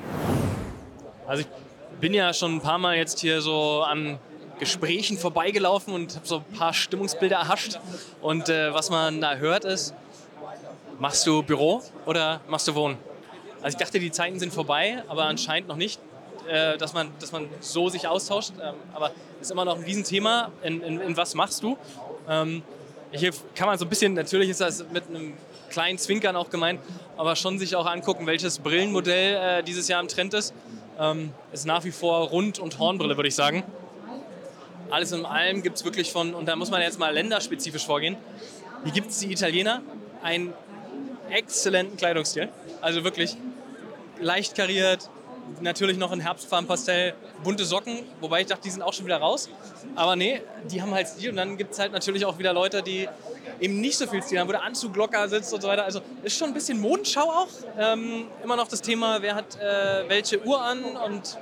[1.27, 1.49] Also ich
[2.01, 4.19] bin ja schon ein paar Mal jetzt hier so an
[4.63, 7.81] Gesprächen vorbeigelaufen und habe so ein paar Stimmungsbilder erhascht.
[8.21, 9.93] Und äh, was man da hört ist,
[11.01, 12.97] machst du Büro oder machst du Wohnen?
[13.61, 16.01] Also ich dachte, die Zeiten sind vorbei, aber anscheinend noch nicht,
[16.49, 18.53] äh, dass, man, dass man so sich austauscht.
[18.63, 20.53] Ähm, aber ist immer noch ein Riesenthema.
[20.63, 21.77] In, in, in was machst du?
[22.29, 22.63] Ähm,
[23.11, 25.33] hier kann man so ein bisschen, natürlich ist das mit einem
[25.71, 26.79] kleinen Zwinkern auch gemeint,
[27.17, 30.55] aber schon sich auch angucken, welches Brillenmodell äh, dieses Jahr im Trend ist.
[31.01, 33.65] Ähm, ist nach wie vor Rund- und Hornbrille, würde ich sagen.
[34.93, 38.15] Alles in allem gibt es wirklich von, und da muss man jetzt mal länderspezifisch vorgehen,
[38.85, 39.81] hier gibt es die Italiener
[40.23, 40.53] einen
[41.31, 42.51] exzellenten Kleidungsstil.
[42.83, 43.39] Also wirklich
[44.21, 45.09] leicht kariert,
[45.63, 49.49] natürlich noch in Herbstfarbenpastell, bunte Socken, wobei ich dachte, die sind auch schon wieder raus.
[49.97, 52.83] Aber nee, die haben halt Stil und dann gibt es halt natürlich auch wieder Leute,
[52.83, 53.09] die
[53.61, 55.85] eben nicht so viel Stil haben, wo der Anzug locker sitzt und so weiter.
[55.85, 57.49] Also ist schon ein bisschen Modenschau auch.
[57.79, 61.39] Ähm, immer noch das Thema, wer hat äh, welche Uhr an und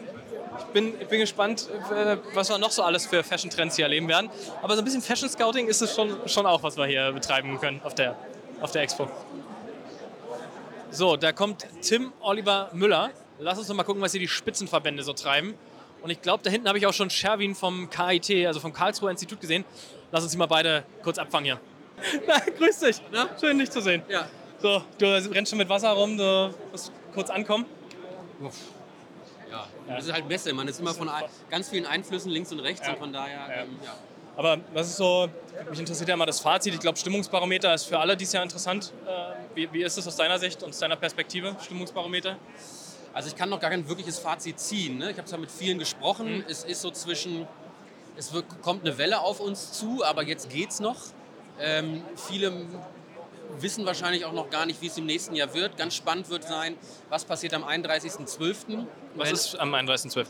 [0.58, 4.08] ich bin, ich bin gespannt, äh, was wir noch so alles für Fashion-Trends hier erleben
[4.08, 4.30] werden.
[4.62, 7.80] Aber so ein bisschen Fashion-Scouting ist es schon, schon auch, was wir hier betreiben können
[7.84, 8.16] auf der,
[8.60, 9.08] auf der Expo.
[10.90, 13.10] So, da kommt Tim Oliver Müller.
[13.38, 15.54] Lass uns noch mal gucken, was hier die Spitzenverbände so treiben.
[16.02, 19.10] Und ich glaube, da hinten habe ich auch schon Sherwin vom KIT, also vom Karlsruher
[19.10, 19.64] Institut gesehen.
[20.10, 21.60] Lass uns die mal beide kurz abfangen hier.
[22.26, 22.96] Na, grüß dich.
[23.12, 23.28] Na?
[23.38, 24.02] Schön, dich zu sehen.
[24.08, 24.26] Ja.
[24.58, 27.64] So, du rennst schon mit Wasser rum, du musst kurz ankommen.
[29.50, 30.52] Ja, das ist halt Messe.
[30.52, 31.10] Man ist immer von
[31.48, 33.94] ganz vielen Einflüssen links und rechts und von daher, ähm, ja.
[34.36, 35.28] Aber was ist so,
[35.68, 36.72] mich interessiert ja mal das Fazit.
[36.72, 38.92] Ich glaube, Stimmungsbarometer ist für alle dieses Jahr interessant.
[39.06, 39.10] Äh,
[39.54, 42.36] Wie, wie ist es aus deiner Sicht und aus deiner Perspektive, Stimmungsbarometer?
[43.12, 44.98] Also ich kann noch gar kein wirkliches Fazit ziehen.
[44.98, 45.10] Ne?
[45.10, 46.38] Ich habe zwar mit vielen gesprochen.
[46.38, 46.44] Mhm.
[46.48, 47.46] Es ist so zwischen,
[48.16, 50.96] es wird, kommt eine Welle auf uns zu, aber jetzt geht's noch.
[51.58, 52.52] Ähm, viele
[53.58, 55.76] wissen wahrscheinlich auch noch gar nicht, wie es im nächsten Jahr wird.
[55.76, 56.76] Ganz spannend wird sein,
[57.08, 58.86] was passiert am 31.12.
[59.16, 60.26] Was ist am 31.12.?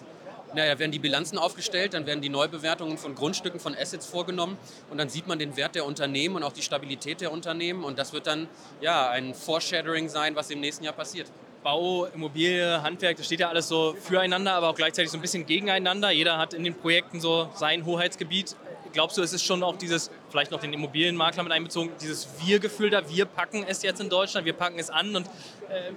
[0.53, 4.59] Naja, werden die Bilanzen aufgestellt, dann werden die Neubewertungen von Grundstücken, von Assets vorgenommen
[4.91, 7.99] und dann sieht man den Wert der Unternehmen und auch die Stabilität der Unternehmen und
[8.01, 8.49] das wird dann
[8.81, 11.29] ja ein Foreshadowing sein, was im nächsten Jahr passiert.
[11.63, 15.47] Bau, Immobilie, Handwerk, das steht ja alles so füreinander, aber auch gleichzeitig so ein bisschen
[15.47, 16.11] gegeneinander.
[16.11, 18.57] Jeder hat in den Projekten so sein Hoheitsgebiet.
[18.93, 22.91] Glaubst du, es ist schon auch dieses, vielleicht noch den Immobilienmakler mit einbezogen, dieses Wir-Gefühl
[22.91, 25.27] da, wir packen es jetzt in Deutschland, wir packen es an und
[25.69, 25.93] äh,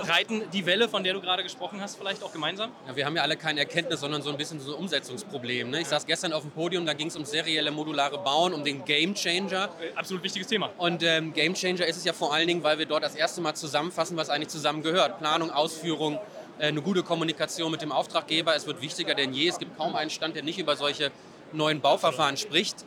[0.00, 2.70] reiten die Welle, von der du gerade gesprochen hast, vielleicht auch gemeinsam?
[2.86, 5.70] Ja, wir haben ja alle keine Erkenntnis, sondern so ein bisschen so ein Umsetzungsproblem.
[5.70, 5.80] Ne?
[5.80, 8.84] Ich saß gestern auf dem Podium, da ging es um serielle modulare Bauen, um den
[8.84, 9.70] Game Changer.
[9.80, 10.70] Äh, absolut wichtiges Thema.
[10.78, 13.40] Und ähm, Game Changer ist es ja vor allen Dingen, weil wir dort das erste
[13.40, 15.18] Mal zusammenfassen, was eigentlich zusammengehört.
[15.18, 16.18] Planung, Ausführung,
[16.58, 18.54] äh, eine gute Kommunikation mit dem Auftraggeber.
[18.54, 19.48] Es wird wichtiger denn je.
[19.48, 21.10] Es gibt kaum einen Stand, der nicht über solche
[21.56, 22.84] neuen Bauverfahren spricht.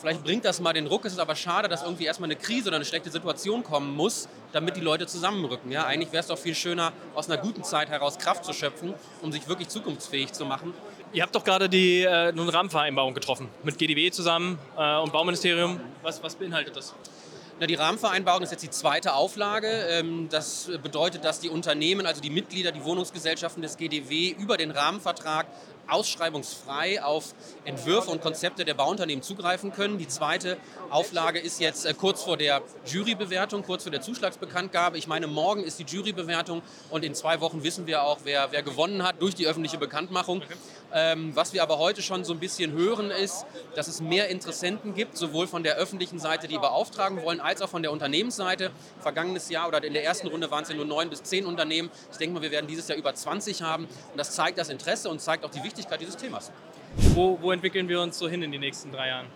[0.00, 1.04] Vielleicht bringt das mal den Ruck.
[1.04, 4.28] Es ist aber schade, dass irgendwie erstmal eine Krise oder eine schlechte Situation kommen muss,
[4.52, 5.70] damit die Leute zusammenrücken.
[5.70, 8.94] Ja, eigentlich wäre es doch viel schöner, aus einer guten Zeit heraus Kraft zu schöpfen,
[9.20, 10.72] um sich wirklich zukunftsfähig zu machen.
[11.12, 15.80] Ihr habt doch gerade die äh, eine Rahmenvereinbarung getroffen mit GDW zusammen äh, und Bauministerium.
[16.02, 16.94] Was, was beinhaltet das?
[17.58, 19.66] Na, die Rahmenvereinbarung ist jetzt die zweite Auflage.
[19.90, 24.70] Ähm, das bedeutet, dass die Unternehmen, also die Mitglieder, die Wohnungsgesellschaften des GDW über den
[24.70, 25.46] Rahmenvertrag
[25.90, 29.98] ausschreibungsfrei auf Entwürfe und Konzepte der Bauunternehmen zugreifen können.
[29.98, 30.56] Die zweite
[30.90, 34.98] Auflage ist jetzt äh, kurz vor der Jurybewertung, kurz vor der Zuschlagsbekanntgabe.
[34.98, 38.62] Ich meine, morgen ist die Jurybewertung und in zwei Wochen wissen wir auch, wer, wer
[38.62, 40.42] gewonnen hat durch die öffentliche Bekanntmachung.
[40.92, 44.94] Ähm, was wir aber heute schon so ein bisschen hören, ist, dass es mehr Interessenten
[44.94, 48.70] gibt, sowohl von der öffentlichen Seite, die beauftragen wollen, als auch von der Unternehmensseite.
[49.00, 51.90] Vergangenes Jahr oder in der ersten Runde waren es ja nur neun bis zehn Unternehmen.
[52.10, 53.84] Ich denke mal, wir werden dieses Jahr über 20 haben.
[53.84, 56.50] Und das zeigt das Interesse und zeigt auch die Wichtigkeit dieses Themas.
[57.14, 59.26] Wo, wo entwickeln wir uns so hin in den nächsten drei Jahren?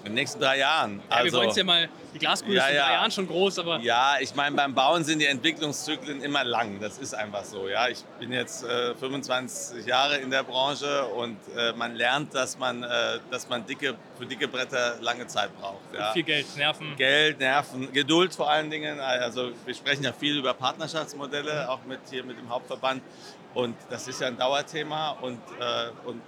[0.00, 1.02] In den nächsten drei Jahren.
[1.10, 2.86] Ja, wir wollen es ja mal, die Glaskugel Ja, ist in ja.
[2.86, 6.80] drei Jahren schon groß, aber Ja, ich meine, beim Bauen sind die Entwicklungszyklen immer lang.
[6.80, 7.68] Das ist einfach so.
[7.68, 12.58] Ja, ich bin jetzt äh, 25 Jahre in der Branche und äh, man lernt, dass
[12.58, 15.80] man, äh, dass man dicke, für dicke Bretter lange Zeit braucht.
[15.92, 16.12] Ja.
[16.12, 16.94] viel Geld, Nerven.
[16.96, 19.00] Geld, Nerven, Geduld vor allen Dingen.
[19.00, 23.02] Also wir sprechen ja viel über Partnerschaftsmodelle, auch mit hier mit dem Hauptverband.
[23.54, 26.22] Und das ist ja ein Dauerthema und, äh, und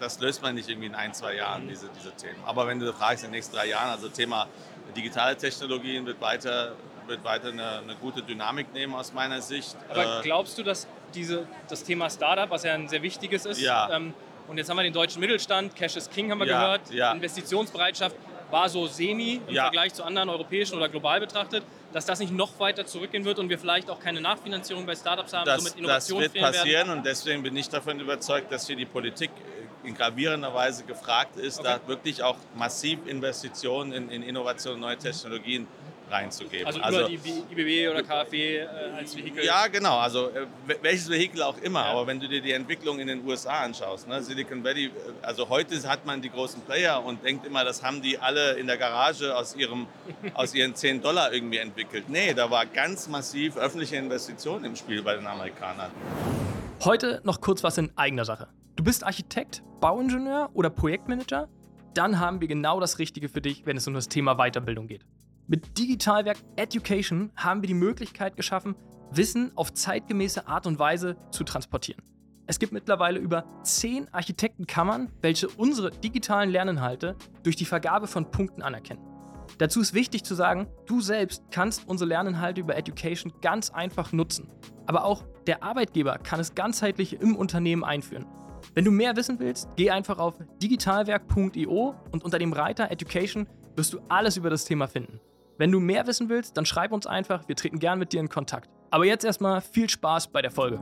[0.00, 2.42] das löst man nicht irgendwie in ein, zwei Jahren, diese, diese Themen.
[2.44, 4.48] Aber wenn du fragst, in den nächsten drei Jahren, also Thema
[4.96, 6.72] digitale Technologien wird weiter,
[7.06, 9.76] wird weiter eine, eine gute Dynamik nehmen aus meiner Sicht.
[9.88, 13.60] Aber Äh, glaubst du, dass diese, das Thema Startup, was ja ein sehr wichtiges ist,
[13.60, 13.88] Ja.
[13.92, 14.12] ähm,
[14.48, 17.12] und jetzt haben wir den deutschen Mittelstand, Cash is King haben wir Ja, gehört, ja.
[17.12, 18.16] Investitionsbereitschaft
[18.50, 19.64] war so semi im Ja.
[19.64, 23.48] Vergleich zu anderen europäischen oder global betrachtet, dass das nicht noch weiter zurückgehen wird und
[23.48, 26.88] wir vielleicht auch keine Nachfinanzierung bei Startups haben, das, somit das Innovation wird fehlen passieren
[26.88, 26.98] werden?
[26.98, 29.30] und deswegen bin ich davon überzeugt, dass hier die Politik
[29.82, 34.96] in gravierender Weise gefragt ist, da wirklich auch massiv Investitionen in, in Innovation und neue
[34.96, 35.66] Technologien
[36.14, 36.66] reinzugeben.
[36.66, 37.14] Also, über die
[37.52, 39.44] IBB oder KfW äh, als Vehikel?
[39.44, 39.98] Ja, genau.
[39.98, 41.84] Also äh, wel- welches Vehikel auch immer.
[41.84, 44.90] Aber wenn du dir die Entwicklung in den USA anschaust, ne, Silicon Valley, äh,
[45.22, 48.66] also heute hat man die großen Player und denkt immer, das haben die alle in
[48.66, 49.86] der Garage aus, ihrem,
[50.34, 52.08] aus ihren 10 Dollar irgendwie entwickelt.
[52.08, 55.90] Nee, da war ganz massiv öffentliche Investition im Spiel bei den Amerikanern.
[56.84, 58.48] Heute noch kurz was in eigener Sache.
[58.76, 61.48] Du bist Architekt, Bauingenieur oder Projektmanager?
[61.94, 65.04] Dann haben wir genau das Richtige für dich, wenn es um das Thema Weiterbildung geht.
[65.46, 68.74] Mit Digitalwerk Education haben wir die Möglichkeit geschaffen,
[69.10, 72.02] Wissen auf zeitgemäße Art und Weise zu transportieren.
[72.46, 78.62] Es gibt mittlerweile über 10 Architektenkammern, welche unsere digitalen Lerninhalte durch die Vergabe von Punkten
[78.62, 79.02] anerkennen.
[79.58, 84.48] Dazu ist wichtig zu sagen, du selbst kannst unsere Lerninhalte über Education ganz einfach nutzen.
[84.86, 88.24] Aber auch der Arbeitgeber kann es ganzheitlich im Unternehmen einführen.
[88.72, 93.92] Wenn du mehr wissen willst, geh einfach auf digitalwerk.io und unter dem Reiter Education wirst
[93.92, 95.20] du alles über das Thema finden.
[95.56, 98.28] Wenn du mehr wissen willst, dann schreib uns einfach, wir treten gern mit dir in
[98.28, 98.68] Kontakt.
[98.90, 100.80] Aber jetzt erstmal viel Spaß bei der Folge.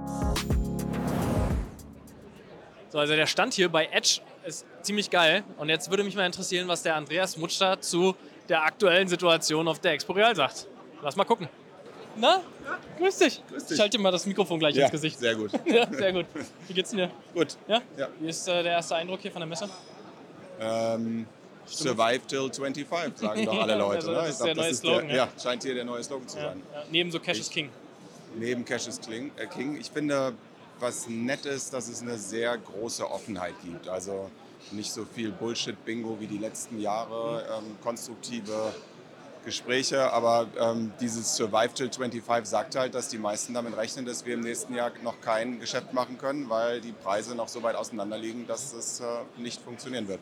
[2.88, 5.44] So, also der Stand hier bei Edge ist ziemlich geil.
[5.58, 8.14] Und jetzt würde mich mal interessieren, was der Andreas Mutschler zu
[8.48, 10.66] der aktuellen Situation auf der Expo Real sagt.
[11.02, 11.48] Lass mal gucken.
[12.16, 12.42] Na,
[12.98, 13.42] grüß dich.
[13.70, 15.18] Ich halte dir mal das Mikrofon gleich Ja, ins Gesicht.
[15.18, 15.50] sehr gut.
[15.64, 16.26] ja, sehr gut.
[16.68, 17.10] Wie geht's dir?
[17.34, 17.56] Gut.
[17.66, 17.80] Ja?
[17.96, 18.08] Ja.
[18.20, 19.68] Wie ist äh, der erste Eindruck hier von der Messe?
[20.60, 21.26] Ähm,
[21.66, 24.08] survive till 25, sagen doch alle Leute.
[24.08, 24.28] Also, das ne?
[24.30, 25.24] ist der neue Slogan, Der, ja.
[25.34, 26.62] ja, scheint hier der neue Slogan zu sein.
[26.74, 26.82] ja.
[26.90, 27.70] Neben so Cash is Ich- King.
[28.38, 29.76] Neben Cash is King, äh, King.
[29.78, 30.32] Ich finde,
[30.80, 33.88] was nett ist, dass es eine sehr große Offenheit gibt.
[33.88, 34.30] Also
[34.70, 38.72] nicht so viel Bullshit-Bingo wie die letzten Jahre, ähm, konstruktive
[39.44, 44.24] Gespräche, aber ähm, dieses Survive till 25 sagt halt, dass die meisten damit rechnen, dass
[44.24, 47.74] wir im nächsten Jahr noch kein Geschäft machen können, weil die Preise noch so weit
[47.74, 49.04] auseinander liegen, dass es äh,
[49.36, 50.20] nicht funktionieren wird.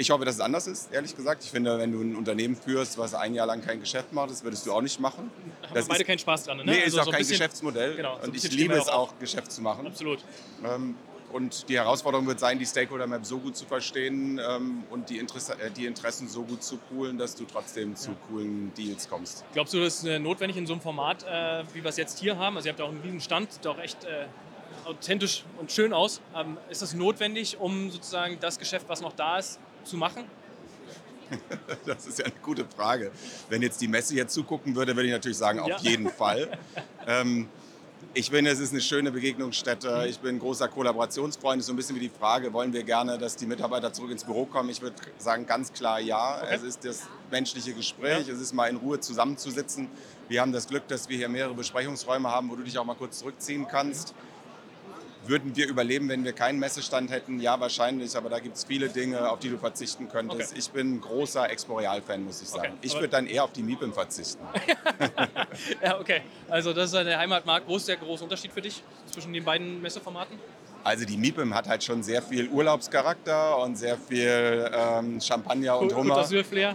[0.00, 1.44] Ich hoffe, dass es anders ist, ehrlich gesagt.
[1.44, 4.42] Ich finde, wenn du ein Unternehmen führst, was ein Jahr lang kein Geschäft macht, das
[4.42, 5.30] würdest du auch nicht machen.
[5.62, 6.64] haben wir beide keinen Spaß dran, ne?
[6.64, 7.96] Nee, Also ist auch so ein kein bisschen- Geschäftsmodell.
[7.96, 9.86] genau, so und ich liebe es auch Geschäft zu machen.
[9.86, 10.24] Absolut.
[10.64, 10.94] Ähm,
[11.34, 15.18] und die Herausforderung wird sein, die Stakeholder Map so gut zu verstehen ähm, und die,
[15.18, 19.44] Interesse, äh, die Interessen so gut zu poolen, dass du trotzdem zu coolen Deals kommst.
[19.52, 22.18] Glaubst du, das ist äh, notwendig in so einem Format, äh, wie wir es jetzt
[22.18, 22.56] hier haben?
[22.56, 24.24] Also ihr habt ja auch einen riesen Stand, sieht auch echt äh,
[24.86, 26.22] authentisch und schön aus.
[26.34, 30.24] Ähm, ist das notwendig, um sozusagen das Geschäft, was noch da ist, zu machen?
[31.86, 33.12] Das ist ja eine gute Frage.
[33.48, 35.78] Wenn jetzt die Messe hier zugucken würde, würde ich natürlich sagen, auf Ja.
[35.78, 36.50] jeden Fall.
[37.06, 37.48] ähm,
[38.14, 40.06] ich finde, es ist eine schöne Begegnungsstätte.
[40.08, 41.58] Ich bin ein großer Kollaborationsfreund.
[41.60, 44.10] Es ist so ein bisschen wie die Frage, wollen wir gerne, dass die Mitarbeiter zurück
[44.10, 44.68] ins Büro kommen?
[44.70, 46.42] Ich würde sagen, ganz klar ja.
[46.50, 48.28] Es ist das menschliche Gespräch.
[48.28, 49.86] Es ist mal in Ruhe zusammenzusitzen.
[50.28, 52.96] Wir haben das Glück, dass wir hier mehrere Besprechungsräume haben, wo du dich auch mal
[52.96, 54.14] kurz zurückziehen kannst.
[55.30, 57.38] Würden wir überleben, wenn wir keinen Messestand hätten?
[57.38, 60.58] Ja, wahrscheinlich, aber da gibt es viele Dinge, auf die du verzichten könntest.
[60.58, 62.72] Ich bin ein großer Exporeal-Fan, muss ich sagen.
[62.72, 64.42] Okay, ich würde dann eher auf die MIPIM verzichten.
[65.82, 66.22] Ja, okay.
[66.48, 67.68] Also das ist der Heimatmarkt.
[67.68, 70.38] Wo ist der große Unterschied für dich zwischen den beiden Messeformaten?
[70.82, 75.94] Also die MIPIM hat halt schon sehr viel Urlaubscharakter und sehr viel ähm, Champagner und
[75.94, 76.26] Hummer.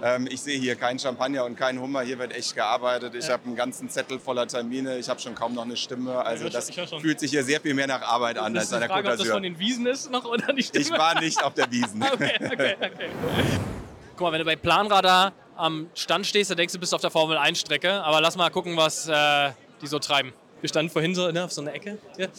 [0.03, 2.01] Ähm, ich sehe hier keinen Champagner und keinen Hummer.
[2.01, 3.15] Hier wird echt gearbeitet.
[3.15, 3.33] Ich Ja.
[3.33, 4.97] habe einen ganzen Zettel voller Termine.
[4.99, 6.23] Ich habe schon kaum noch eine Stimme.
[6.23, 8.69] Also Ja, ich- das fühlt sich hier sehr viel mehr nach Arbeit an Das als
[8.69, 9.41] ist an der Frage, Côte ob das von d'Azur.
[9.41, 10.75] den Wiesen ist noch oder nicht.
[10.75, 12.03] Ich war nicht auf der Wiesen.
[12.13, 13.09] okay, okay, okay.
[14.17, 17.01] Guck mal, wenn du bei Planradar am Stand stehst, dann denkst du, du bist auf
[17.01, 18.03] der Formel-1-Strecke.
[18.03, 20.31] Aber lass mal gucken, was äh, die so treiben.
[20.61, 22.29] Wir standen vorhin so ne, auf so einer Ecke hier.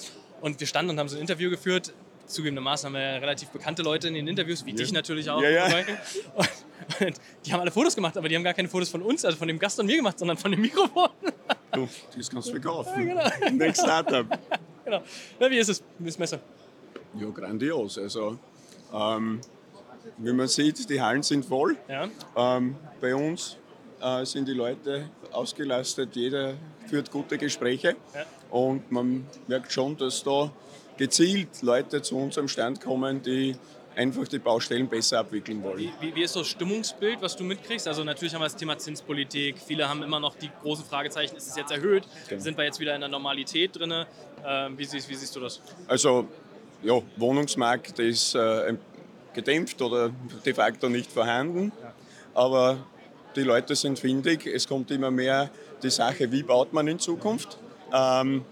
[0.46, 1.92] Und wir standen und haben so ein Interview geführt.
[2.26, 5.42] Zugegebenermaßen haben wir ja relativ bekannte Leute in den Interviews, wie dich natürlich auch.
[5.42, 5.64] Ja, ja.
[6.37, 6.48] Und,
[7.00, 9.37] und die haben alle Fotos gemacht, aber die haben gar keine Fotos von uns, also
[9.37, 11.09] von dem Gast und mir gemacht, sondern von dem Mikrofon.
[11.72, 13.09] Du, das kannst du verkaufen.
[13.09, 13.56] Ja, genau.
[13.56, 14.24] Next Startup.
[14.85, 15.02] genau.
[15.40, 16.38] Na, wie ist es, das Messer?
[17.18, 17.98] Ja, grandios.
[17.98, 18.38] Also,
[18.94, 19.40] ähm,
[20.18, 21.76] wie man sieht, die Hallen sind voll.
[21.88, 22.09] Ja.
[22.37, 23.56] Ähm, bei uns
[24.00, 26.54] äh, sind die Leute ausgelastet, jeder
[26.87, 27.96] führt gute Gespräche.
[28.14, 28.24] Ja.
[28.50, 30.50] Und man merkt schon, dass da
[30.96, 33.56] gezielt Leute zu unserem Stand kommen, die
[33.96, 35.90] einfach die Baustellen besser abwickeln wollen.
[36.00, 37.88] Wie, wie ist das Stimmungsbild, was du mitkriegst?
[37.88, 39.56] Also natürlich haben wir das Thema Zinspolitik.
[39.59, 42.04] Viele haben immer noch die großen Fragezeichen, ist es jetzt erhöht?
[42.28, 42.40] Genau.
[42.40, 44.04] Sind wir jetzt wieder in der Normalität drin?
[44.46, 45.62] Ähm, wie, siehst, wie siehst du das?
[45.88, 46.28] Also,
[46.82, 48.74] ja, Wohnungsmarkt ist äh,
[49.32, 50.11] gedämpft oder
[50.44, 51.72] de facto nicht vorhanden.
[52.35, 52.78] Aber
[53.35, 54.46] die Leute sind findig.
[54.46, 55.50] Es kommt immer mehr
[55.82, 57.59] die Sache, wie baut man in Zukunft.
[57.92, 58.44] Ähm,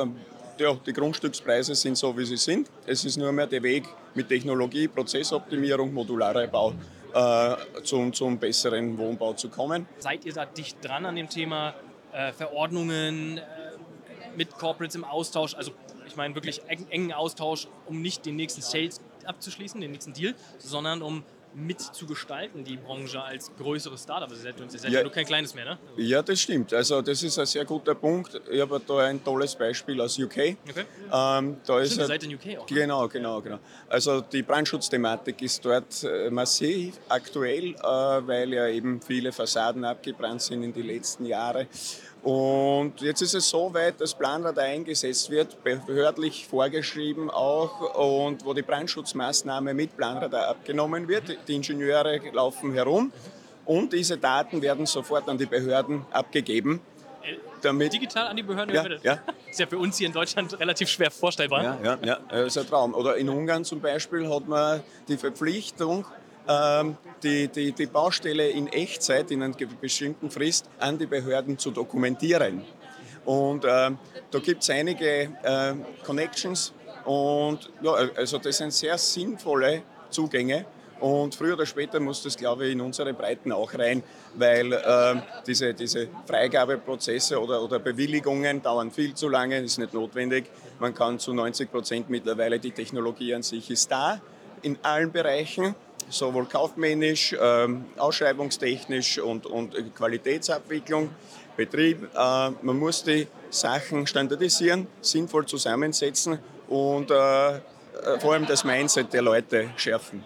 [0.00, 0.16] ähm,
[0.58, 2.68] ja, die Grundstückspreise sind so, wie sie sind.
[2.86, 6.74] Es ist nur mehr der Weg mit Technologie, Prozessoptimierung, modularer Bau
[7.14, 9.86] äh, zum, zum besseren Wohnbau zu kommen.
[9.98, 11.74] Seid ihr da dicht dran an dem Thema
[12.12, 13.42] äh, Verordnungen, äh,
[14.36, 15.54] mit Corporates im Austausch?
[15.54, 15.72] Also
[16.06, 20.34] ich meine wirklich eng, engen Austausch, um nicht den nächsten Sales abzuschließen, den nächsten Deal,
[20.58, 21.22] sondern um
[21.54, 24.28] mitzugestalten, die Branche als größeres Startup.
[24.30, 24.98] Also seid, ihr seid Ja.
[24.98, 25.78] ja nur kein kleines mehr, ne?
[25.96, 26.72] Ja, das stimmt.
[26.74, 28.40] Also das ist ein sehr guter Punkt.
[28.50, 30.56] Ich habe da ein tolles Beispiel aus UK.
[30.68, 30.84] Okay.
[31.12, 32.68] Ähm, da ist Stimmt, ihr ein- seid in UK auch.
[32.70, 32.76] ne?
[32.76, 33.58] Genau, genau, genau.
[33.88, 40.42] Also die Brandschutzthematik ist dort äh, massiv aktuell, äh, weil ja eben viele Fassaden abgebrannt
[40.42, 41.66] sind in die letzten Jahre.
[42.28, 47.94] Und jetzt ist es so weit, dass Planradar eingesetzt wird, behördlich vorgeschrieben auch,
[48.26, 51.38] und wo die Brandschutzmaßnahme mit Planradar abgenommen wird.
[51.48, 53.12] Die Ingenieure laufen herum
[53.64, 56.82] und diese Daten werden sofort an die Behörden abgegeben.
[57.62, 59.04] Damit Digital an die Behörden Ja, übermittelt.
[59.04, 59.18] ja.
[59.50, 61.62] Ist ja für uns hier in Deutschland relativ schwer vorstellbar.
[61.82, 62.92] Ja, ja, ja, ist ein Traum.
[62.94, 66.04] Oder in Ungarn zum Beispiel hat man die Verpflichtung,
[67.22, 72.62] die, die, die Baustelle in Echtzeit, in einer bestimmten Frist, an die Behörden zu dokumentieren.
[73.24, 73.98] Und ähm,
[74.30, 76.72] da gibt es einige äh, Connections
[77.04, 80.64] und ja, also das sind sehr sinnvolle Zugänge.
[81.00, 84.02] Und früher oder später muss das, glaube ich, in unsere Breiten auch rein,
[84.34, 90.46] weil ähm, diese, diese Freigabeprozesse oder, oder Bewilligungen dauern viel zu lange, ist nicht notwendig.
[90.80, 94.20] Man kann zu 90 Prozent mittlerweile, die Technologie an sich ist da,
[94.62, 95.76] in allen Bereichen,
[96.10, 101.10] sowohl kaufmännisch, ähm, ausschreibungstechnisch und, und Qualitätsabwicklung,
[101.56, 102.04] Betrieb.
[102.14, 107.60] Äh, man muss die Sachen standardisieren, sinnvoll zusammensetzen und äh, äh,
[108.20, 110.24] vor allem das Mindset der Leute schärfen.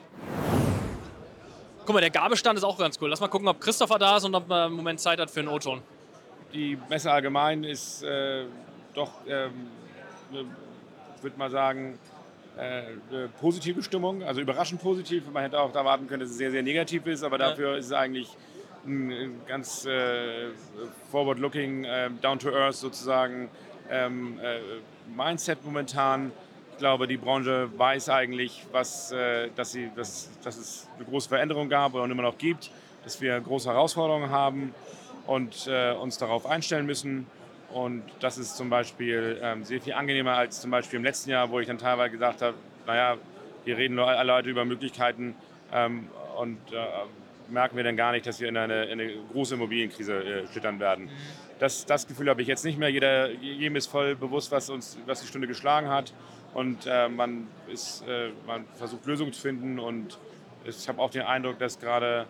[1.84, 3.08] Guck mal, der Gabelstand ist auch ganz cool.
[3.08, 5.40] Lass mal gucken, ob Christopher da ist und ob er im Moment Zeit hat für
[5.40, 5.82] einen O-Ton.
[6.52, 8.44] Die Messe allgemein ist äh,
[8.94, 9.68] doch, ähm,
[10.32, 11.98] ich würde mal sagen,
[12.56, 12.60] äh,
[13.10, 15.24] eine positive Stimmung, also überraschend positiv.
[15.32, 17.50] Man hätte auch erwarten können, dass es sehr, sehr negativ ist, aber Ja.
[17.50, 18.28] dafür ist es eigentlich
[18.84, 20.48] ein ganz äh,
[21.10, 23.48] forward-looking, äh, down-to-earth sozusagen
[23.90, 24.58] ähm, äh,
[25.16, 26.32] Mindset momentan.
[26.72, 31.28] Ich glaube, die Branche weiß eigentlich, was, äh, dass, sie, dass, dass es eine große
[31.28, 32.70] Veränderung gab und immer noch gibt,
[33.04, 34.74] dass wir große Herausforderungen haben
[35.26, 37.26] und äh, uns darauf einstellen müssen.
[37.72, 41.50] Und das ist zum Beispiel ähm, sehr viel angenehmer als zum Beispiel im letzten Jahr,
[41.50, 42.54] wo ich dann teilweise gesagt habe,
[42.86, 43.16] naja,
[43.64, 45.34] hier reden alle Leute über Möglichkeiten
[45.72, 46.76] ähm, und äh,
[47.50, 50.80] merken wir dann gar nicht, dass wir in eine, in eine große Immobilienkrise äh, schlittern
[50.80, 51.08] werden.
[51.58, 52.88] Das, das Gefühl habe ich jetzt nicht mehr.
[52.88, 56.12] Jeder, jedem ist voll bewusst, was, uns, was die Stunde geschlagen hat
[56.54, 60.18] und äh, man, ist, äh, man versucht Lösungen zu finden und
[60.64, 62.26] ich habe auch den Eindruck, dass gerade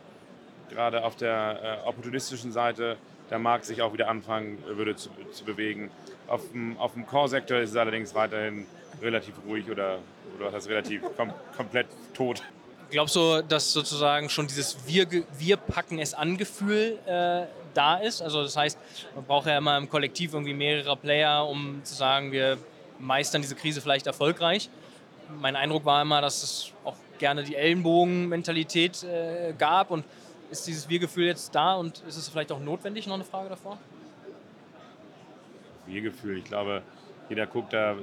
[0.72, 2.96] gerade auf der äh, opportunistischen Seite
[3.30, 5.90] der Markt sich auch wieder anfangen würde zu, zu bewegen.
[6.26, 8.66] Auf dem, auf dem Core-Sektor ist es allerdings weiterhin
[9.00, 9.98] relativ ruhig oder,
[10.38, 12.42] oder das relativ kom komplett tot.
[12.90, 15.06] Glaubst du, dass sozusagen schon dieses Wir,
[15.38, 18.20] wir packen es an Gefühl äh, da ist?
[18.20, 18.78] Also das heißt,
[19.14, 22.58] man braucht ja immer im Kollektiv irgendwie mehrere Player, um zu sagen, wir
[22.98, 24.68] meistern diese Krise vielleicht erfolgreich.
[25.40, 30.04] Mein Eindruck war immer, dass es auch gerne die Ellenbogen-Mentalität äh, gab und
[30.52, 33.06] ist dieses Wir-Gefühl jetzt da und ist es vielleicht auch notwendig?
[33.06, 33.78] Noch eine Frage davor?
[35.86, 36.82] Wir-Gefühl, ich glaube,
[37.28, 37.96] jeder guckt da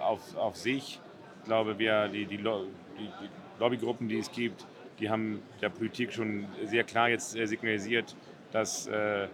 [0.00, 1.00] auf, auf sich.
[1.40, 4.64] Ich glaube, wir, die, die, die, die Lobbygruppen, die es gibt,
[5.00, 8.14] die haben der Politik schon sehr klar jetzt äh, signalisiert,
[8.52, 9.26] dass äh,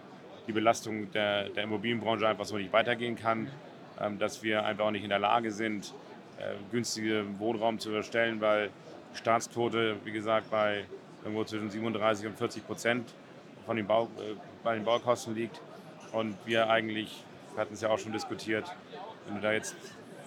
[0.47, 3.47] die Belastung der, der, Immobilienbranche einfach so nicht weitergehen kann,
[3.99, 5.93] ähm, dass wir einfach auch nicht in der Lage sind,
[6.39, 8.69] äh, günstige Wohnraum zu erstellen, weil
[9.13, 10.85] Staatsquote, wie gesagt, bei
[11.25, 13.13] irgendwo zwischen 37 und 40 Prozent
[13.65, 15.59] von den Bau, äh, bei den Baukosten liegt.
[16.13, 18.71] Und wir eigentlich, wir hatten es ja auch schon diskutiert,
[19.25, 19.75] wenn du da jetzt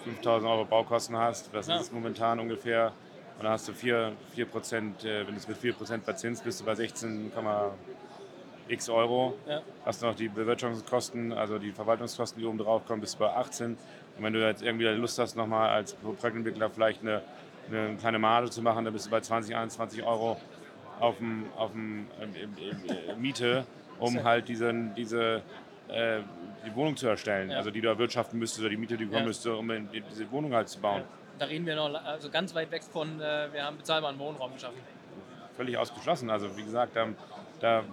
[0.03, 1.79] 5000 Euro Baukosten hast, das ja.
[1.79, 2.91] ist momentan ungefähr,
[3.37, 6.43] und dann hast du 4, 4 Prozent, äh, wenn du es mit 4 Prozent verzinst,
[6.43, 9.37] bist du bei 16,x Euro.
[9.47, 9.61] Ja.
[9.85, 13.77] Hast noch die Bewirtschaftungskosten, also die Verwaltungskosten, die oben drauf kommen, bist du bei 18.
[14.17, 17.21] Und wenn du jetzt irgendwie Lust hast, nochmal als Projektentwickler vielleicht eine,
[17.69, 20.35] eine kleine Marge zu machen, dann bist du bei 20, 21 Euro
[20.99, 23.65] auf dem, auf dem äh, Miete,
[23.99, 25.41] um halt diesen, diese
[25.87, 26.21] äh,
[26.65, 27.57] die Wohnung zu erstellen, ja.
[27.57, 29.23] also die du erwirtschaften müsstest oder die Miete, die du ja.
[29.23, 31.01] müsste, um diese Wohnung halt zu bauen.
[31.01, 31.07] Ja.
[31.39, 34.77] Da reden wir noch also ganz weit weg von, äh, wir haben bezahlbaren Wohnraum geschaffen.
[35.55, 36.29] Völlig ausgeschlossen.
[36.29, 37.07] Also wie gesagt, da,
[37.59, 37.83] da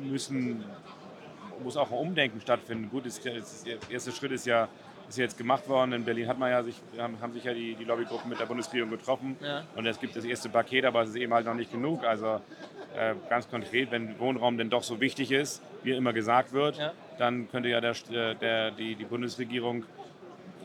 [0.00, 0.64] müssen,
[1.62, 2.88] muss auch ein Umdenken stattfinden.
[2.88, 4.68] Gut, ist, ist, der erste Schritt ist ja
[5.12, 5.92] ist jetzt gemacht worden.
[5.92, 8.46] In Berlin hat man ja sich, haben, haben sich ja die, die Lobbygruppen mit der
[8.46, 9.36] Bundesregierung getroffen.
[9.40, 9.64] Ja.
[9.76, 12.04] Und es gibt das erste Paket, aber es ist eben halt noch nicht genug.
[12.04, 12.40] Also
[12.96, 16.92] äh, ganz konkret, wenn Wohnraum denn doch so wichtig ist, wie immer gesagt wird, ja.
[17.18, 17.94] dann könnte ja der,
[18.34, 19.84] der, die, die Bundesregierung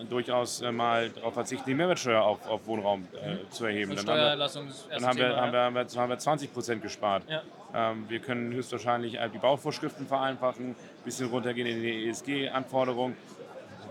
[0.10, 3.51] durchaus äh, mal darauf verzichten, die Mehrwertsteuer auf, auf Wohnraum äh, mhm.
[3.51, 3.95] zu erheben.
[3.95, 7.23] dann haben wir, dann haben wir, haben wir, haben wir, haben wir 20 Prozent gespart.
[7.27, 7.41] Ja.
[7.73, 13.15] Ähm, wir können höchstwahrscheinlich die Bauvorschriften vereinfachen, ein bisschen runtergehen in die ESG-Anforderungen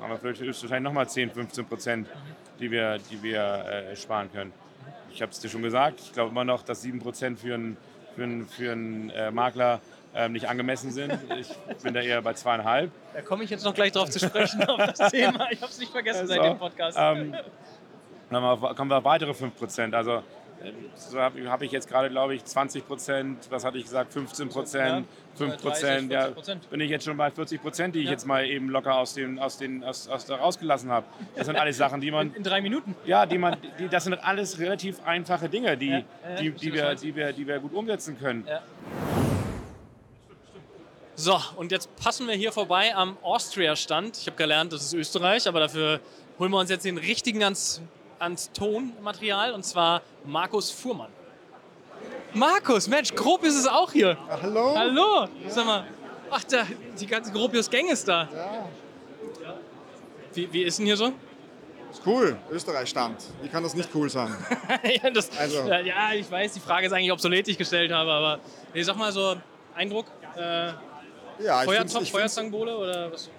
[0.01, 2.09] haben wir vielleicht höchstwahrscheinlich nochmal 10, 15 Prozent,
[2.61, 4.53] die wir, die wir äh, sparen können.
[5.13, 7.77] Ich habe es dir schon gesagt, ich glaube immer noch, dass 7 Prozent für einen
[8.17, 9.81] für einen, für einen äh, Makler
[10.15, 11.19] ähm, nicht angemessen sind.
[11.39, 11.49] Ich
[11.83, 12.91] bin da eher bei zweieinhalb.
[13.13, 15.49] Da komme ich jetzt noch gleich drauf zu sprechen, auf das Thema.
[15.51, 16.97] Ich habe es nicht vergessen also, seit dem Podcast.
[16.99, 17.35] Ähm,
[18.31, 19.95] dann kommen wir auf weitere 5 Prozent.
[19.95, 20.23] Also
[20.95, 24.49] so habe hab ich jetzt gerade, glaube ich, 20 Prozent, was hatte ich gesagt, 15
[24.49, 26.13] Prozent, ja, 5 Prozent.
[26.13, 26.31] Ja,
[26.71, 28.13] bin ich jetzt schon bei 40 Prozent, die ich ja.
[28.13, 31.07] jetzt mal eben locker aus, den, aus, den, aus, aus da rausgelassen habe.
[31.35, 32.29] Das sind alles Sachen, die man...
[32.29, 32.95] In, in, drei Minuten?
[33.05, 36.03] Ja, die man, die, das sind alles relativ einfache Dinge, die, ja,
[36.41, 38.47] die, die, wir, die, wir, die wir gut umsetzen können.
[41.15, 44.19] So, und jetzt passen wir hier vorbei am Austria-Stand.
[44.19, 46.01] Ich habe gelernt, das ist Österreich, aber dafür
[46.39, 47.81] holen wir uns jetzt den richtigen ans
[48.19, 51.11] ans Tonmaterial und zwar Markus Fuhrmann.
[52.35, 54.17] Markus, Mensch, Gropius ist auch hier.
[54.29, 54.77] Ach, hallo.
[54.77, 55.29] Hallo.
[55.49, 55.87] Sag mal,
[56.31, 56.67] ach, da,
[57.01, 58.29] die ganze Gropius-Gang ist da.
[58.33, 58.69] Ja.
[60.35, 61.13] Wie, wie ist denn hier so?
[61.91, 63.25] Ist cool, Österreich stand.
[63.41, 64.37] Wie kann das nicht cool sein?
[65.03, 65.65] ja, das, also.
[65.65, 68.41] ja, ich weiß, die Frage ist eigentlich obsolet, die ich gestellt habe, aber
[68.75, 69.37] ich sag mal so,
[69.75, 70.73] Eindruck, äh,
[71.39, 73.31] ja, Feuerzopf, Feuerzangenbowle oder was?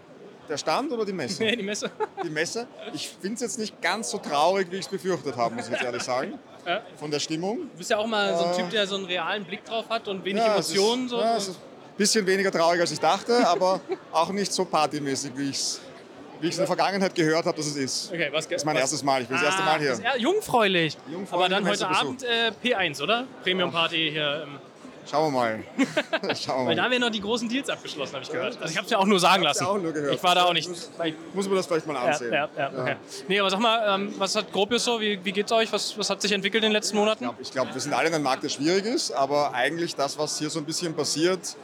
[0.50, 1.44] Der Stand oder die Messe?
[1.48, 1.92] Nee, die Messe.
[2.24, 2.68] Die Messe.
[2.94, 5.72] Ich finde es jetzt nicht ganz so traurig, wie ich es befürchtet habe, muss ich
[5.72, 6.40] jetzt ehrlich sagen.
[6.66, 6.82] Ja.
[6.98, 7.70] Von der Stimmung.
[7.72, 10.08] Du bist ja auch mal so ein Typ, der so einen realen Blick drauf hat
[10.08, 11.06] und wenig ja, Emotionen.
[11.06, 11.20] Ist, so.
[11.20, 13.80] Ja, es ist ein bisschen weniger traurig, als ich dachte, aber
[14.12, 15.82] auch nicht so partymäßig, wie ich es
[16.40, 18.12] wie ich in der Vergangenheit gehört habe, dass es ist.
[18.14, 18.82] Okay, was, das ist mein was?
[18.82, 19.24] erstes Mal.
[19.24, 20.00] Ich bin ah, das erste Mal hier.
[20.04, 20.96] Ja, jungfräulich.
[21.12, 21.34] jungfräulich.
[21.34, 23.26] Aber dann heute Abend äh, P1, oder?
[23.42, 24.60] Premium Party hier im
[25.10, 25.64] Schauen wir mal.
[26.36, 26.70] Schauen wir.
[26.70, 28.58] Weil da haben wir noch die großen Deals abgeschlossen, habe ich gehört.
[28.62, 29.66] Also ich habe es ja auch nur sagen lassen.
[29.66, 30.16] Auch nur gehört.
[30.16, 30.68] Ich war da auch nicht.
[30.68, 30.90] Muss,
[31.34, 32.34] muss man das vielleicht mal ansehen.
[32.34, 32.96] Ja, ja, ja, okay.
[33.28, 35.00] Nee, aber sag mal, ähm, was hat Gropius so?
[35.00, 35.72] Wie, wie es euch?
[35.72, 37.24] Was, was hat sich entwickelt in den letzten Monaten?
[37.40, 40.18] Ich glaube, glaub, wir sind alle in einem Markt, der schwierig ist, aber eigentlich das,
[40.18, 41.56] was hier so ein bisschen passiert,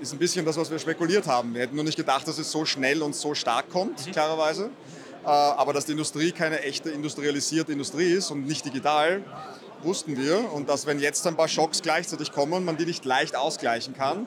[0.00, 1.54] ist ein bisschen das, was wir spekuliert haben.
[1.54, 4.12] Wir hätten nur nicht gedacht, dass es so schnell und so stark kommt, mhm.
[4.12, 4.70] klarerweise.
[5.24, 9.22] Äh, aber dass die Industrie keine echte industrialisierte Industrie ist und nicht digital,
[9.82, 10.52] wussten wir.
[10.52, 14.26] Und dass, wenn jetzt ein paar Schocks gleichzeitig kommen, man die nicht leicht ausgleichen kann,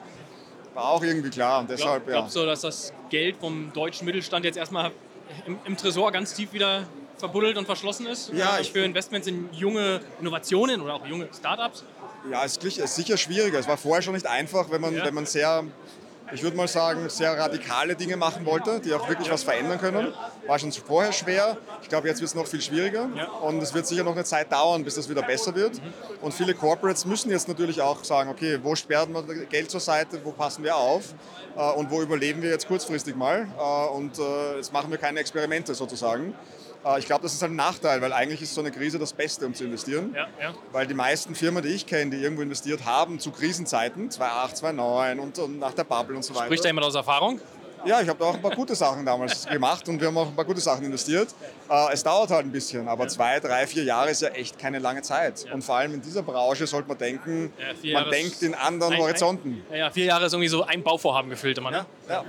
[0.73, 1.59] war auch irgendwie klar.
[1.61, 4.91] Und deshalb, Glaub, glaubst du, dass das Geld vom deutschen Mittelstand jetzt erstmal
[5.45, 6.83] im, im Tresor ganz tief wieder
[7.17, 8.31] verbuddelt und verschlossen ist.
[8.33, 11.83] Ja, äh, ich- für Investments in junge Innovationen oder auch junge Startups.
[12.31, 13.59] Ja, es ist glich- es ist sicher schwieriger.
[13.59, 15.05] Es war vorher schon nicht einfach, wenn man, Ja.
[15.05, 15.63] wenn man sehr,
[16.33, 20.13] ich würde mal sagen, sehr radikale Dinge machen wollte, die auch wirklich was verändern können.
[20.47, 21.57] War schon vorher schwer.
[21.81, 23.09] Ich glaube, jetzt wird es noch viel schwieriger.
[23.41, 25.81] Und es wird sicher noch eine Zeit dauern, bis das wieder besser wird.
[26.21, 30.19] Und viele Corporates müssen jetzt natürlich auch sagen, okay, wo sperren wir Geld zur Seite,
[30.23, 31.13] wo passen wir auf
[31.55, 33.47] äh, und wo überleben wir jetzt kurzfristig mal.
[33.57, 36.33] Äh, Und äh, jetzt machen wir keine Experimente sozusagen.
[36.85, 39.45] Äh, Ich glaube, das ist ein Nachteil, weil eigentlich ist so eine Krise das Beste,
[39.45, 40.13] um zu investieren.
[40.15, 40.53] Ja, ja.
[40.71, 45.19] Weil die meisten Firmen, die ich kenne, die irgendwo investiert haben zu Krisenzeiten, 2008, 2009
[45.19, 46.45] und, und nach der Bubble und so weiter.
[46.45, 47.39] Spricht da jemand aus Erfahrung?
[47.83, 50.27] Ja, ich habe da auch ein paar gute Sachen damals gemacht und wir haben auch
[50.27, 51.29] ein paar gute Sachen investiert.
[51.67, 54.77] Äh, es dauert halt ein bisschen, aber zwei, drei, vier Jahre ist ja echt keine
[54.77, 55.45] lange Zeit.
[55.51, 58.93] Und vor allem in dieser Branche sollte man denken, Ja, man Jahre denkt in anderen
[58.93, 59.65] Ein- ein- Horizonten.
[59.71, 61.71] Ja, ja, vier Jahre ist irgendwie so ein Bauvorhaben gefühlt immer.
[61.71, 61.85] Ne?
[62.07, 62.23] Ja.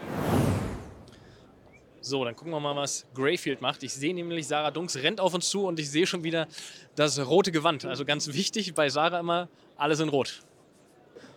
[2.04, 3.84] So, dann gucken wir mal, was Greyfield macht.
[3.84, 6.48] Ich sehe nämlich, Sarah Dunks rennt auf uns zu und ich sehe schon wieder
[6.96, 7.84] das rote Gewand.
[7.84, 10.40] Also ganz wichtig bei Sarah immer, alles in Rot.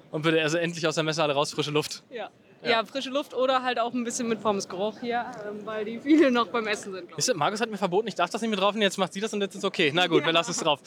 [0.09, 2.03] Und bitte also endlich aus der Messehalle raus, frische Luft.
[2.09, 2.30] Ja.
[2.63, 2.84] Ja.
[2.84, 6.47] frische Luft oder halt auch ein bisschen mit Pommesgeruch hier, ähm, weil die viele noch
[6.47, 7.11] beim Essen sind.
[7.16, 9.20] ihr, Markus hat mir verboten, ich darf das nicht mit drauf nehmen, jetzt macht sie
[9.20, 9.91] das und jetzt ist es okay.
[9.93, 10.80] Na gut, wir lassen es drauf.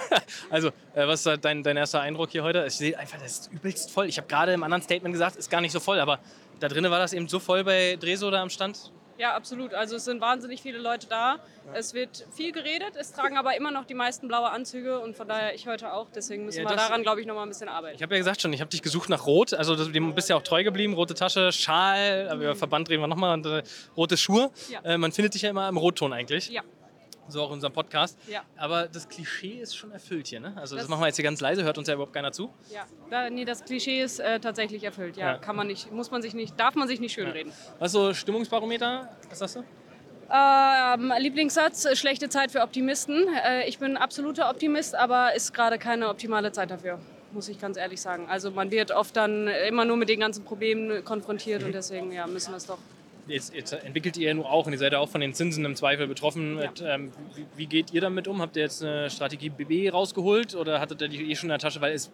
[0.50, 2.64] also, äh, was ist dein, dein erster Eindruck hier heute?
[2.68, 4.06] Ich sehe einfach, das ist übelst voll.
[4.06, 6.20] Ich habe gerade im anderen Statement gesagt, ist gar nicht so voll, aber
[6.60, 8.92] da drinnen war das eben so voll bei Dreso da am Stand.
[9.18, 9.74] Ja, absolut.
[9.74, 11.38] Also es sind wahnsinnig viele Leute da.
[11.72, 15.26] Es wird viel geredet, es tragen aber immer noch die meisten blaue Anzüge und von
[15.26, 16.08] daher ich heute auch.
[16.14, 17.96] Deswegen müssen Ja, wir daran, glaube ich, noch mal ein bisschen arbeiten.
[17.96, 19.54] Ich habe ja gesagt schon, ich habe dich gesucht nach Rot.
[19.54, 20.94] Also dem bist ja auch treu geblieben.
[20.94, 23.34] Rote Tasche, Schal, aber über Verband reden wir nochmal.
[23.34, 23.62] Und äh,
[23.96, 24.50] rote Schuhe.
[24.70, 24.80] Ja.
[24.82, 26.50] Äh, man findet dich ja immer im Rotton eigentlich.
[26.50, 26.62] Ja.
[27.28, 28.18] So auch in unserem Podcast.
[28.30, 28.42] Ja.
[28.56, 30.52] Aber das Klischee ist schon erfüllt hier, ne?
[30.56, 32.52] Also das, Das- machen wir jetzt hier ganz leise, hört uns ja überhaupt keiner zu.
[32.72, 35.16] Ja, da, nee, das Klischee ist äh, tatsächlich erfüllt.
[35.16, 35.38] Ja, Ja.
[35.38, 37.52] kann man nicht, muss man sich nicht, darf man sich nicht schönreden.
[37.78, 39.08] Was so Stimmungsbarometer?
[39.28, 39.64] Was sagst du?
[40.28, 43.26] Ähm, Lieblingssatz, schlechte Zeit für Optimisten.
[43.44, 46.98] Äh, ich bin absoluter Optimist, aber ist gerade keine optimale Zeit dafür,
[47.32, 48.26] muss ich ganz ehrlich sagen.
[48.28, 52.26] Also man wird oft dann immer nur mit den ganzen Problemen konfrontiert und deswegen ja,
[52.26, 52.78] müssen wir es doch.
[53.28, 55.64] Jetzt, jetzt entwickelt ihr ja nur auch und ihr seid ja auch von den Zinsen
[55.64, 56.56] im Zweifel betroffen.
[56.56, 58.40] Mit, ähm, wie, wie geht ihr damit um?
[58.40, 61.58] Habt ihr jetzt eine Strategie BB rausgeholt oder hattet ihr die eh schon in der
[61.58, 62.12] Tasche, weil es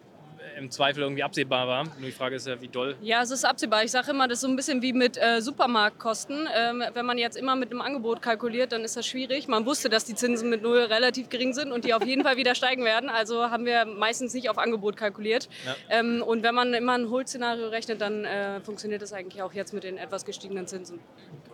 [0.57, 1.83] im Zweifel irgendwie absehbar war?
[1.83, 2.95] Nur die Frage ist ja, wie doll.
[3.01, 3.83] Ja, es ist absehbar.
[3.83, 6.47] Ich sage immer, das ist so ein bisschen wie mit äh, Supermarktkosten.
[6.55, 9.47] Ähm, wenn man jetzt immer mit einem Angebot kalkuliert, dann ist das schwierig.
[9.47, 12.37] Man wusste, dass die Zinsen mit Null relativ gering sind und die auf jeden Fall
[12.37, 13.09] wieder steigen werden.
[13.09, 15.49] Also haben wir meistens nicht auf Angebot kalkuliert.
[15.65, 15.75] Ja.
[15.89, 19.73] Ähm, und wenn man immer ein Hold-Szenario rechnet, dann äh, funktioniert das eigentlich auch jetzt
[19.73, 20.99] mit den etwas gestiegenen Zinsen.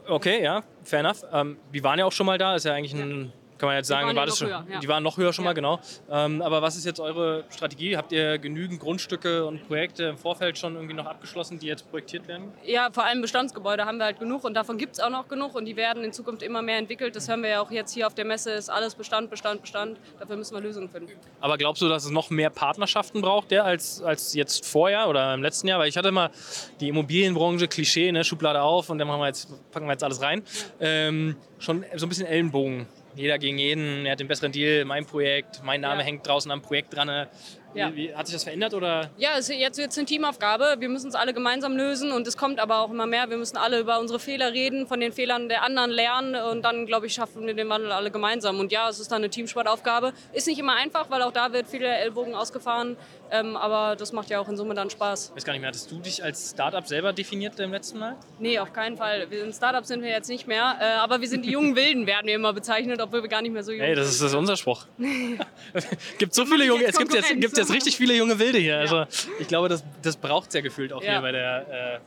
[0.07, 1.23] Okay, ja, fair enough.
[1.31, 3.87] Ähm, die waren ja auch schon mal da, ist ja eigentlich ein, kann man jetzt
[3.87, 4.79] Die sagen, waren war ja das noch schon, höher, ja.
[4.79, 5.79] die waren noch höher schon mal, genau.
[6.09, 7.97] Ähm, aber was ist jetzt eure Strategie?
[7.97, 12.27] Habt ihr genügend Grundstücke und Projekte im Vorfeld schon irgendwie noch abgeschlossen, die jetzt projektiert
[12.27, 12.51] werden?
[12.63, 15.55] Ja, vor allem Bestandsgebäude haben wir halt genug und davon gibt es auch noch genug
[15.55, 17.15] und die werden in Zukunft immer mehr entwickelt.
[17.15, 19.99] Das hören wir ja auch jetzt hier auf der Messe, ist alles Bestand, Bestand, Bestand.
[20.19, 21.11] Dafür müssen wir Lösungen finden.
[21.41, 25.33] Aber glaubst du, dass es noch mehr Partnerschaften braucht, der als, als jetzt vorher oder
[25.33, 25.79] im letzten Jahr?
[25.79, 26.31] Weil ich hatte immer
[26.79, 30.21] die Immobilienbranche, Klischee, ne, Schublade auf und dann machen wir jetzt, packen wir jetzt alles
[30.21, 30.43] rein.
[30.79, 32.87] Ähm, schon so ein bisschen Ellenbogen.
[33.15, 36.05] Jeder gegen jeden, er hat den besseren Deal, mein Projekt, mein Name Ja.
[36.05, 37.27] hängt draußen am Projekt dran.
[37.73, 37.95] Wie, Ja.
[37.95, 39.11] wie, hat sich das verändert oder?
[39.17, 40.77] Ja, es, jetzt wird es eine Teamaufgabe.
[40.79, 43.29] Wir müssen es alle gemeinsam lösen und es kommt aber auch immer mehr.
[43.29, 46.87] Wir müssen alle über unsere Fehler reden, von den Fehlern der anderen lernen und dann,
[46.87, 48.59] glaube ich, schaffen wir den Wandel alle gemeinsam.
[48.59, 50.13] Und ja, es ist dann eine Teamsportaufgabe.
[50.33, 52.97] Ist nicht immer einfach, weil auch da wird viele Ellbogen ausgefahren,
[53.31, 55.29] ähm, aber das macht ja auch in Summe dann Spaß.
[55.29, 58.15] Ich weiß gar nicht mehr, hattest du dich als Startup selber definiert im letzten Mal?
[58.39, 59.29] Nee, auf keinen Fall.
[59.29, 62.05] Wir sind Startups sind wir jetzt nicht mehr, äh, aber wir sind die jungen Wilden,
[62.07, 64.31] werden wir immer bezeichnet, obwohl wir gar nicht mehr so jung Hey, das ist, das
[64.31, 64.85] ist unser Spruch.
[66.17, 68.77] gibt so viele junge, es gibt jetzt, gibt's jetzt richtig viele junge Wilde hier.
[68.79, 69.05] Also
[69.39, 71.13] ich glaube, das, das braucht es ja gefühlt auch Ja.
[71.13, 71.99] hier bei der,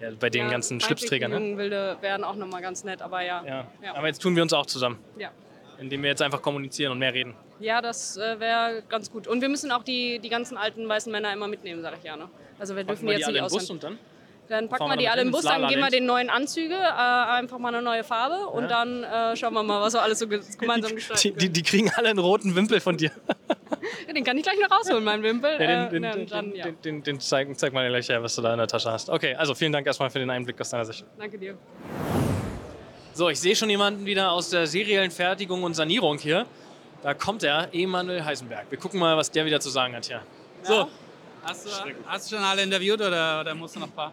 [0.00, 1.30] äh, ja, bei den ganzen Schlipsträgern.
[1.30, 1.44] Die Ne?
[1.44, 3.22] jungen Wilde wären auch nochmal ganz nett, aber.
[3.22, 3.66] Ja.
[3.94, 5.30] Aber jetzt tun wir uns auch zusammen, Ja.
[5.78, 7.34] indem wir jetzt einfach kommunizieren und mehr reden.
[7.60, 9.26] Ja, das äh, wäre ganz gut.
[9.28, 12.16] Und wir müssen auch die, die ganzen alten weißen Männer immer mitnehmen, sage ich ja.
[12.16, 12.28] Ne?
[12.58, 13.98] Also wir dürfen wir die die jetzt alle nicht und dann?
[14.48, 16.78] Dann packen wir wir die alle im Bus, dann geben wir den neuen Anzüge, äh,
[16.78, 18.68] einfach mal eine neue Farbe und Ja.
[18.68, 21.62] dann äh, schauen wir mal, was wir alles so ge- gemeinsam gestalten Die, die, die
[21.62, 23.10] kriegen alle einen roten Wimpel von dir.
[23.70, 24.14] können.
[24.16, 25.52] Den kann ich gleich noch rausholen, meinen Wimpel.
[25.52, 26.66] Ja, den, Äh, den, dann, ja.
[26.68, 29.08] den, den zeig, zeig mal gleich her, was du da in der Tasche hast.
[29.08, 31.04] Okay, also vielen Dank erstmal für den Einblick aus deiner Sicht.
[31.16, 31.56] Danke dir.
[33.12, 36.46] So, ich sehe schon jemanden wieder aus der seriellen Fertigung und Sanierung hier.
[37.02, 38.66] Da kommt er, Emanuel Heisenberg.
[38.70, 40.22] Wir gucken mal, was der wieder zu sagen hat hier.
[40.62, 40.88] So,
[41.42, 41.70] Hast du,
[42.06, 44.12] hast du schon alle interviewt oder, oder musst du noch ein paar?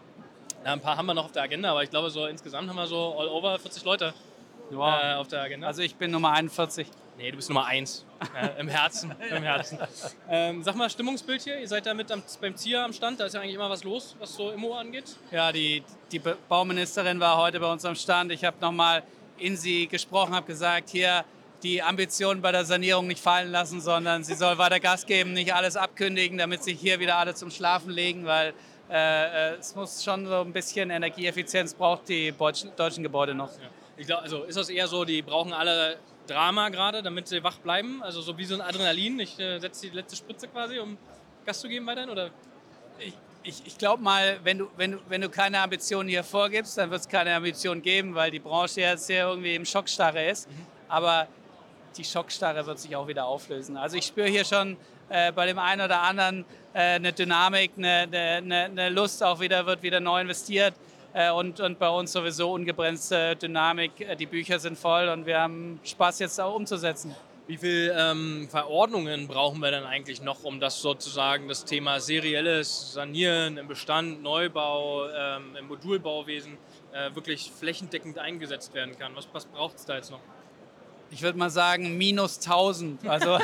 [0.64, 2.76] ja, ein paar haben wir noch auf der Agenda, aber ich glaube, so insgesamt haben
[2.76, 4.14] wir so all over 40 Leute
[4.70, 5.12] Ja.
[5.12, 5.66] äh, auf der Agenda.
[5.66, 6.86] Also ich bin Nummer 41.
[7.18, 8.06] Nee, du bist Nummer 1.
[8.34, 9.14] Äh, Im Herzen.
[9.30, 9.78] Im Herzen.
[10.30, 11.60] Ähm, sag mal, Stimmungsbild hier.
[11.60, 13.20] Ihr seid da mit am, beim Zier am Stand.
[13.20, 15.16] Da ist ja eigentlich immer was los, was so Immo angeht.
[15.30, 18.32] Ja, die, die Bauministerin war heute bei uns am Stand.
[18.32, 19.02] Ich habe nochmal
[19.36, 21.24] in sie gesprochen, habe gesagt, hier
[21.62, 25.52] die Ambitionen bei der Sanierung nicht fallen lassen, sondern sie soll weiter Gas geben, nicht
[25.54, 28.54] alles abkündigen, damit sich hier wieder alle zum Schlafen legen, weil
[28.90, 33.52] äh, äh es muss schon so ein bisschen Energieeffizienz braucht die deutschen, deutschen Gebäude noch.
[33.52, 33.68] Ja.
[33.96, 35.98] Ich glaube, also ist das eher so, die brauchen alle
[36.28, 38.02] Drama gerade, damit sie wach bleiben?
[38.02, 40.96] Also so wie so ein Adrenalin, ich äh, setze die letzte Spritze quasi, um
[41.44, 42.10] Gas zu geben weiterhin?
[42.10, 42.30] Oder?
[43.00, 46.78] Ich, ich, ich glaube mal, wenn du, wenn, du, wenn du keine Ambitionen hier vorgibst,
[46.78, 50.48] dann wird es keine Ambitionen geben, weil die Branche jetzt hier irgendwie im Schockstarre ist.
[50.48, 50.66] Mhm.
[50.88, 51.28] Aber
[51.98, 53.76] die Schockstarre wird sich auch wieder auflösen.
[53.76, 54.76] Also ich spüre hier schon
[55.08, 59.66] äh, bei dem einen oder anderen äh, eine Dynamik, eine, eine, eine, Lust auch wieder,
[59.66, 60.74] wird wieder neu investiert.
[61.12, 64.00] Äh, und, und bei uns sowieso ungebremste Dynamik.
[64.00, 67.14] Äh, die Bücher sind voll und wir haben Spaß jetzt auch umzusetzen.
[67.46, 72.92] Wie viele ähm, Verordnungen brauchen wir denn eigentlich noch, um das sozusagen das Thema serielles
[72.92, 76.58] Sanieren im Bestand, Neubau, ähm, im Modulbauwesen
[76.92, 79.16] äh, wirklich flächendeckend eingesetzt werden kann?
[79.16, 80.20] Was, was braucht es da jetzt noch?
[81.10, 83.06] Ich würde mal sagen, minus 1000.
[83.06, 83.38] Also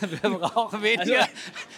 [0.00, 1.28] wir brauchen weniger.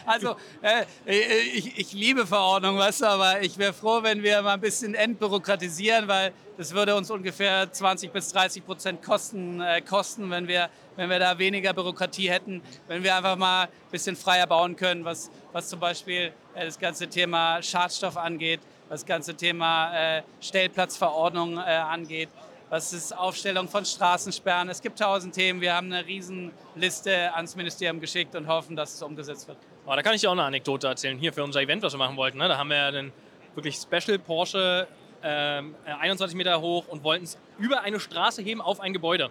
[0.07, 1.15] Also, also äh,
[1.55, 4.95] ich, ich, liebe Verordnungen, weißt du, aber ich wäre froh, wenn wir mal ein bisschen
[4.95, 10.69] entbürokratisieren, weil das würde uns ungefähr 20 bis 30 Prozent kosten, äh, kosten wenn, wir,
[10.97, 15.05] wenn wir da weniger Bürokratie hätten, wenn wir einfach mal ein bisschen freier bauen können,
[15.05, 20.23] was, was zum Beispiel äh, das ganze Thema Schadstoff angeht, was das ganze Thema äh,
[20.41, 22.29] Stellplatzverordnung äh, angeht
[22.73, 24.71] was ist Aufstellung von Straßensperren.
[24.71, 25.61] Es gibt tausend Themen.
[25.61, 29.59] Wir haben eine Riesenliste ans Ministerium geschickt und hoffen, dass es umgesetzt wird.
[29.85, 31.19] Oh, da kann ich dir auch eine Anekdote erzählen.
[31.19, 32.39] Hier für unser Event, was wir machen wollten.
[32.39, 32.49] Ne?
[32.49, 33.13] Da haben wir ja den
[33.55, 34.89] wirklich Special Porsche
[35.23, 39.29] ähm, 21 Meter hoch und wollten es über eine Straße heben auf ein Gebäude.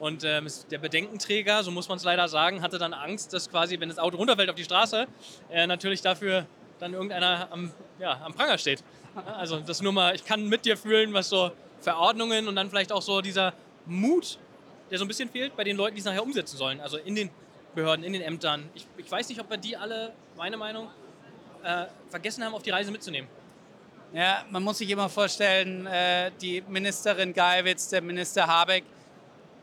[0.00, 3.78] Und ähm, der Bedenkenträger, so muss man es leider sagen, hatte dann Angst, dass quasi,
[3.78, 5.06] wenn das Auto runterfällt auf die Straße,
[5.52, 6.46] äh, natürlich dafür
[6.80, 7.70] dann irgendeiner am,
[8.00, 8.82] ja, am Pranger steht.
[9.38, 11.52] Also das nur mal, ich kann mit dir fühlen, was so
[11.82, 13.52] Verordnungen und dann vielleicht auch so dieser
[13.86, 14.38] Mut,
[14.90, 16.80] der so ein bisschen fehlt bei den Leuten, die es nachher umsetzen sollen.
[16.80, 17.30] Also in den
[17.74, 18.68] Behörden, in den Ämtern.
[18.74, 20.88] Ich, ich weiß nicht, ob wir die alle, meine Meinung,
[21.62, 23.28] äh, vergessen haben, auf die Reise mitzunehmen.
[24.12, 28.84] Ja, man muss sich immer vorstellen, äh, die Ministerin Geiwitz, der Minister Habeck,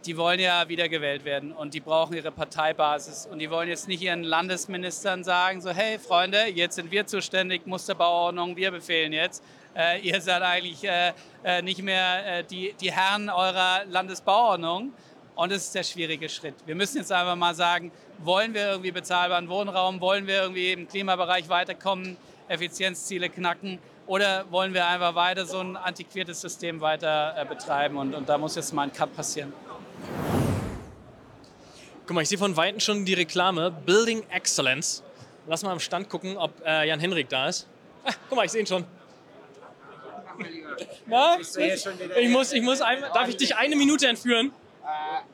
[0.06, 3.28] die wollen ja wiedergewählt werden und die brauchen ihre Parteibasis.
[3.28, 7.68] Und die wollen jetzt nicht ihren Landesministern sagen, so hey Freunde, jetzt sind wir zuständig,
[7.68, 9.44] Musterbauordnung, wir befehlen jetzt,
[9.76, 11.14] äh, ihr seid eigentlich äh,
[11.44, 14.94] äh, nicht mehr äh, die, die Herren eurer Landesbauordnung.
[15.36, 16.56] Und das ist der schwierige Schritt.
[16.66, 20.88] Wir müssen jetzt einfach mal sagen, wollen wir irgendwie bezahlbaren Wohnraum, wollen wir irgendwie im
[20.88, 22.18] Klimabereich weiterkommen,
[22.50, 27.98] Effizienzziele knacken oder wollen wir einfach weiter so ein antiquiertes System weiter äh, betreiben?
[27.98, 29.54] Und, und da muss jetzt mal ein Cut passieren.
[32.06, 35.04] Guck mal, ich sehe von Weitem schon die Reklame Building Excellence.
[35.48, 37.68] Lass mal am Stand gucken, ob äh, Jan Henrik da ist.
[38.04, 38.84] Ah, guck mal, ich sehe ihn schon.
[41.06, 41.38] Na?
[41.40, 44.52] Ich muss, ich muss ein, darf ich dich eine Minute entführen?
[44.84, 44.88] Äh,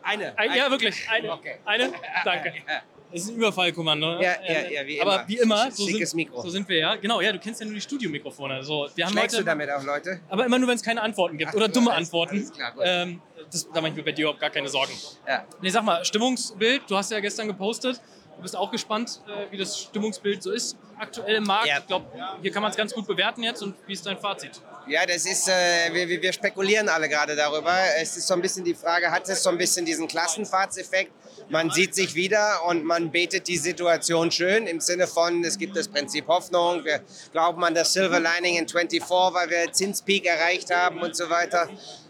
[0.04, 0.38] eine.
[0.38, 1.10] Ein, ja, wirklich.
[1.10, 1.32] Eine.
[1.34, 1.58] Okay.
[1.66, 1.92] Eine?
[2.24, 2.54] Danke.
[3.12, 4.20] Das ist ein Überfallkommando.
[4.20, 5.28] Ja, ja, ja, wie Aber immer.
[5.28, 6.42] wie immer, so Schickes sind, Mikro.
[6.42, 6.96] so sind wir ja.
[6.98, 8.62] Genau, ja, du kennst ja nur die Studiomikrofone.
[8.62, 10.20] So, wir haben Schlägst Leute, du damit auch Leute?
[10.28, 12.36] Aber immer nur, wenn es keine Antworten gibt Ach, oder dumme alles- Antworten.
[12.36, 12.84] alles klar, gut.
[12.86, 14.92] ähm, das, da mache ich mir bei dir überhaupt gar keine Sorgen.
[15.26, 15.46] Ja.
[15.62, 18.02] Nee, sag mal, Stimmungsbild, du hast ja gestern gepostet.
[18.36, 21.68] Du bist auch gespannt, äh, wie das Stimmungsbild so ist aktuell im Markt.
[21.68, 21.78] Ja.
[21.80, 22.08] Ich glaube,
[22.42, 23.62] hier kann man es ganz gut bewerten jetzt.
[23.64, 24.60] Und wie ist dein Fazit?
[24.88, 27.76] Ja, das ist, äh, wir, wir- spekulieren alle gerade darüber.
[28.00, 31.12] Es ist so ein bisschen die Frage, hat es so ein bisschen diesen Klassenfahrtseffekt?
[31.50, 35.76] Man sieht sich wieder und man betet die Situation schön im Sinne von, es gibt
[35.76, 40.72] das Prinzip Hoffnung, wir glauben an das Silver Lining in 24, weil wir Zinspeak erreicht
[40.74, 41.68] haben und so weiter.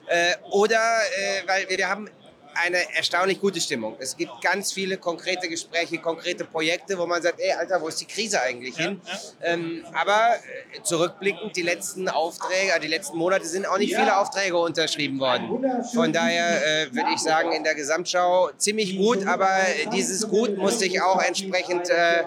[0.07, 0.75] Äh, oder
[1.17, 2.09] äh, weil wir haben
[2.55, 3.95] eine erstaunlich gute Stimmung.
[3.99, 7.99] Es gibt ganz viele konkrete Gespräche, konkrete Projekte, wo man sagt, ey, Alter, wo ist
[8.01, 9.01] die Krise eigentlich hin?
[9.43, 14.17] Ähm, aber äh, zurückblickend, die letzten Aufträge, äh, die letzten Monate sind auch nicht viele
[14.17, 15.83] Aufträge unterschrieben worden.
[15.93, 19.49] Von daher äh, würde ich sagen, in der Gesamtschau ziemlich gut, aber
[19.93, 22.23] dieses Gut muss sich auch entsprechend äh,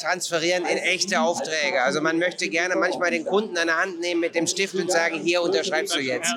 [0.00, 1.82] transferieren in echte Aufträge.
[1.82, 4.90] Also man möchte gerne manchmal den Kunden an der Hand nehmen mit dem Stift und
[4.90, 6.32] sagen, hier unterschreibst du jetzt.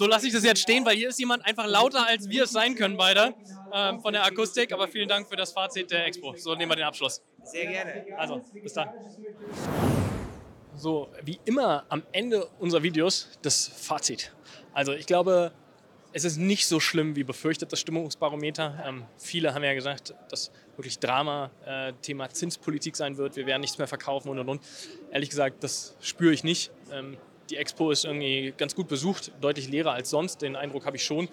[0.00, 2.52] So lasse ich das jetzt stehen, weil hier ist jemand einfach lauter, als wir es
[2.52, 3.34] sein können beide
[3.70, 4.72] ähm, von der Akustik.
[4.72, 6.34] Aber vielen Dank für das Fazit der Expo.
[6.38, 7.20] So nehmen wir den Abschluss.
[7.44, 8.06] Sehr gerne.
[8.16, 8.88] Also, bis dann.
[10.74, 14.32] So, wie immer am Ende unserer Videos das Fazit.
[14.72, 15.52] Also ich glaube,
[16.14, 18.82] es ist nicht so schlimm wie befürchtet, das Stimmungsbarometer.
[18.86, 23.36] Ähm, viele haben ja gesagt, dass wirklich Drama äh, Thema Zinspolitik sein wird.
[23.36, 24.62] Wir werden nichts mehr verkaufen und und und.
[25.10, 26.70] Ehrlich gesagt, das spüre ich nicht.
[26.90, 27.18] Ähm,
[27.50, 30.42] die Expo ist irgendwie ganz gut besucht, deutlich leerer als sonst.
[30.42, 31.28] Den Eindruck habe ich schon.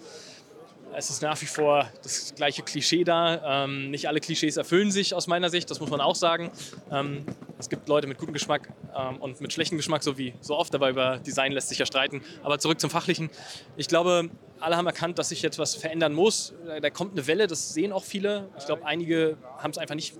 [0.94, 3.64] Es ist nach wie vor das gleiche Klischee da.
[3.64, 6.50] Ähm, nicht alle Klischees erfüllen sich aus meiner Sicht, das muss man auch sagen.
[6.90, 7.24] Ähm,
[7.58, 10.74] es gibt Leute mit gutem Geschmack ähm, und mit schlechtem Geschmack, so wie so oft,
[10.74, 12.22] aber über Design lässt sich ja streiten.
[12.42, 13.28] Aber zurück zum Fachlichen.
[13.76, 16.54] Ich glaube, alle haben erkannt, dass sich jetzt was verändern muss.
[16.80, 18.48] Da kommt eine Welle, das sehen auch viele.
[18.58, 20.14] Ich glaube, einige haben es einfach nicht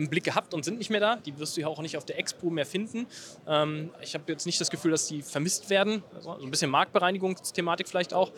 [0.00, 1.16] im Blick gehabt und sind nicht mehr da.
[1.16, 3.06] Die wirst du ja auch nicht auf der Expo mehr finden.
[3.46, 6.02] Ähm, ich habe jetzt nicht das Gefühl, dass die vermisst werden.
[6.14, 8.32] Also ein bisschen Marktbereinigungsthematik vielleicht auch.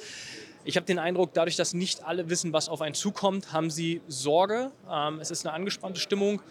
[0.64, 4.00] Ich habe den Eindruck, dadurch, dass nicht alle wissen, was auf einen zukommt, haben sie
[4.08, 4.72] Sorge.
[4.90, 6.42] Ähm, es ist eine angespannte Stimmung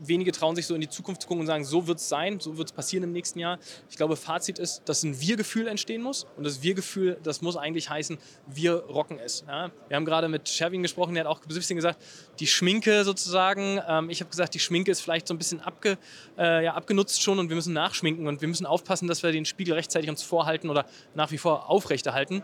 [0.00, 2.40] wenige trauen sich so in die Zukunft zu gucken und sagen, so wird es sein,
[2.40, 3.58] so wird es passieren im nächsten Jahr.
[3.90, 6.26] Ich glaube, Fazit ist, dass ein Wir-Gefühl entstehen muss.
[6.36, 9.44] Und das Wir-Gefühl, das muss eigentlich heißen, wir rocken es.
[9.46, 9.70] Ja?
[9.88, 12.02] Wir haben gerade mit Sherwin gesprochen, der hat auch ein bisschen gesagt,
[12.40, 13.80] die Schminke sozusagen.
[13.88, 15.98] Ähm, ich habe gesagt, die Schminke ist vielleicht so ein bisschen abge,
[16.38, 19.44] äh, ja, abgenutzt schon und wir müssen nachschminken und wir müssen aufpassen, dass wir den
[19.44, 22.42] Spiegel rechtzeitig uns vorhalten oder nach wie vor aufrechterhalten.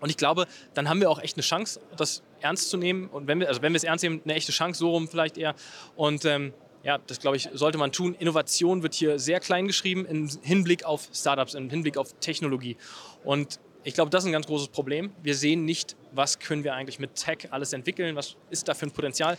[0.00, 3.08] Und ich glaube, dann haben wir auch echt eine Chance, das ernst zu nehmen.
[3.08, 5.38] Und wenn wir, also wenn wir es ernst nehmen, eine echte Chance, so rum vielleicht
[5.38, 5.54] eher.
[5.94, 6.52] Und ähm,
[6.86, 8.14] ja, das glaube ich, sollte man tun.
[8.16, 12.76] Innovation wird hier sehr klein geschrieben im Hinblick auf Startups, im Hinblick auf Technologie.
[13.24, 15.10] Und ich glaube, das ist ein ganz großes Problem.
[15.20, 18.86] Wir sehen nicht, was können wir eigentlich mit Tech alles entwickeln, was ist da für
[18.86, 19.36] ein Potenzial.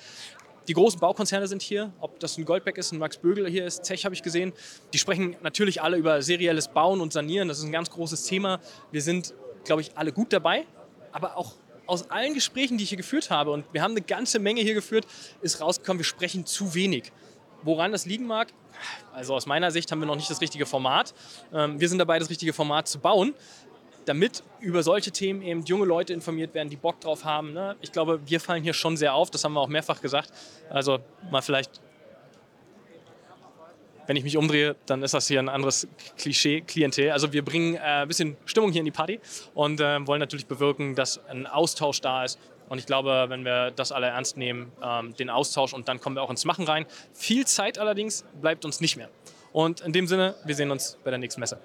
[0.68, 3.84] Die großen Baukonzerne sind hier, ob das ein Goldbeck ist, ein Max Bögel hier ist,
[3.84, 4.52] Tech habe ich gesehen.
[4.92, 7.48] Die sprechen natürlich alle über serielles Bauen und Sanieren.
[7.48, 8.60] Das ist ein ganz großes Thema.
[8.92, 9.34] Wir sind,
[9.64, 10.66] glaube ich, alle gut dabei,
[11.14, 11.54] aber auch
[11.86, 14.74] aus allen Gesprächen, die ich hier geführt habe, und wir haben eine ganze Menge hier
[14.74, 15.08] geführt,
[15.42, 17.14] ist rausgekommen, wir sprechen zu wenig.
[17.64, 18.54] Woran das liegen mag?
[19.14, 21.14] Also aus meiner Sicht haben wir noch nicht das richtige Format.
[21.54, 23.34] Ähm, wir sind dabei, das richtige Format zu bauen,
[24.06, 27.54] damit über solche Themen eben junge Leute informiert werden, die Bock drauf haben.
[27.54, 27.76] Ne?
[27.82, 30.32] Ich glaube, wir fallen hier schon sehr auf, das haben wir auch mehrfach gesagt.
[30.70, 31.00] Also
[31.32, 31.82] mal vielleicht
[34.08, 35.88] wenn ich mich umdrehe, dann ist das hier ein anderes
[36.18, 37.12] Klischee-Klientel.
[37.12, 39.20] Also wir bringen äh, ein bisschen Stimmung hier in die Party
[39.54, 42.40] und äh, wollen natürlich bewirken, dass ein Austausch da ist
[42.70, 46.16] und ich glaube, wenn wir das alle ernst nehmen, ähm, den Austausch und dann kommen
[46.16, 46.86] wir auch ins Machen rein.
[47.14, 49.10] Viel Zeit allerdings bleibt uns nicht mehr.
[49.54, 51.60] Und in dem Sinne, wir sehen uns bei der nächsten Messe.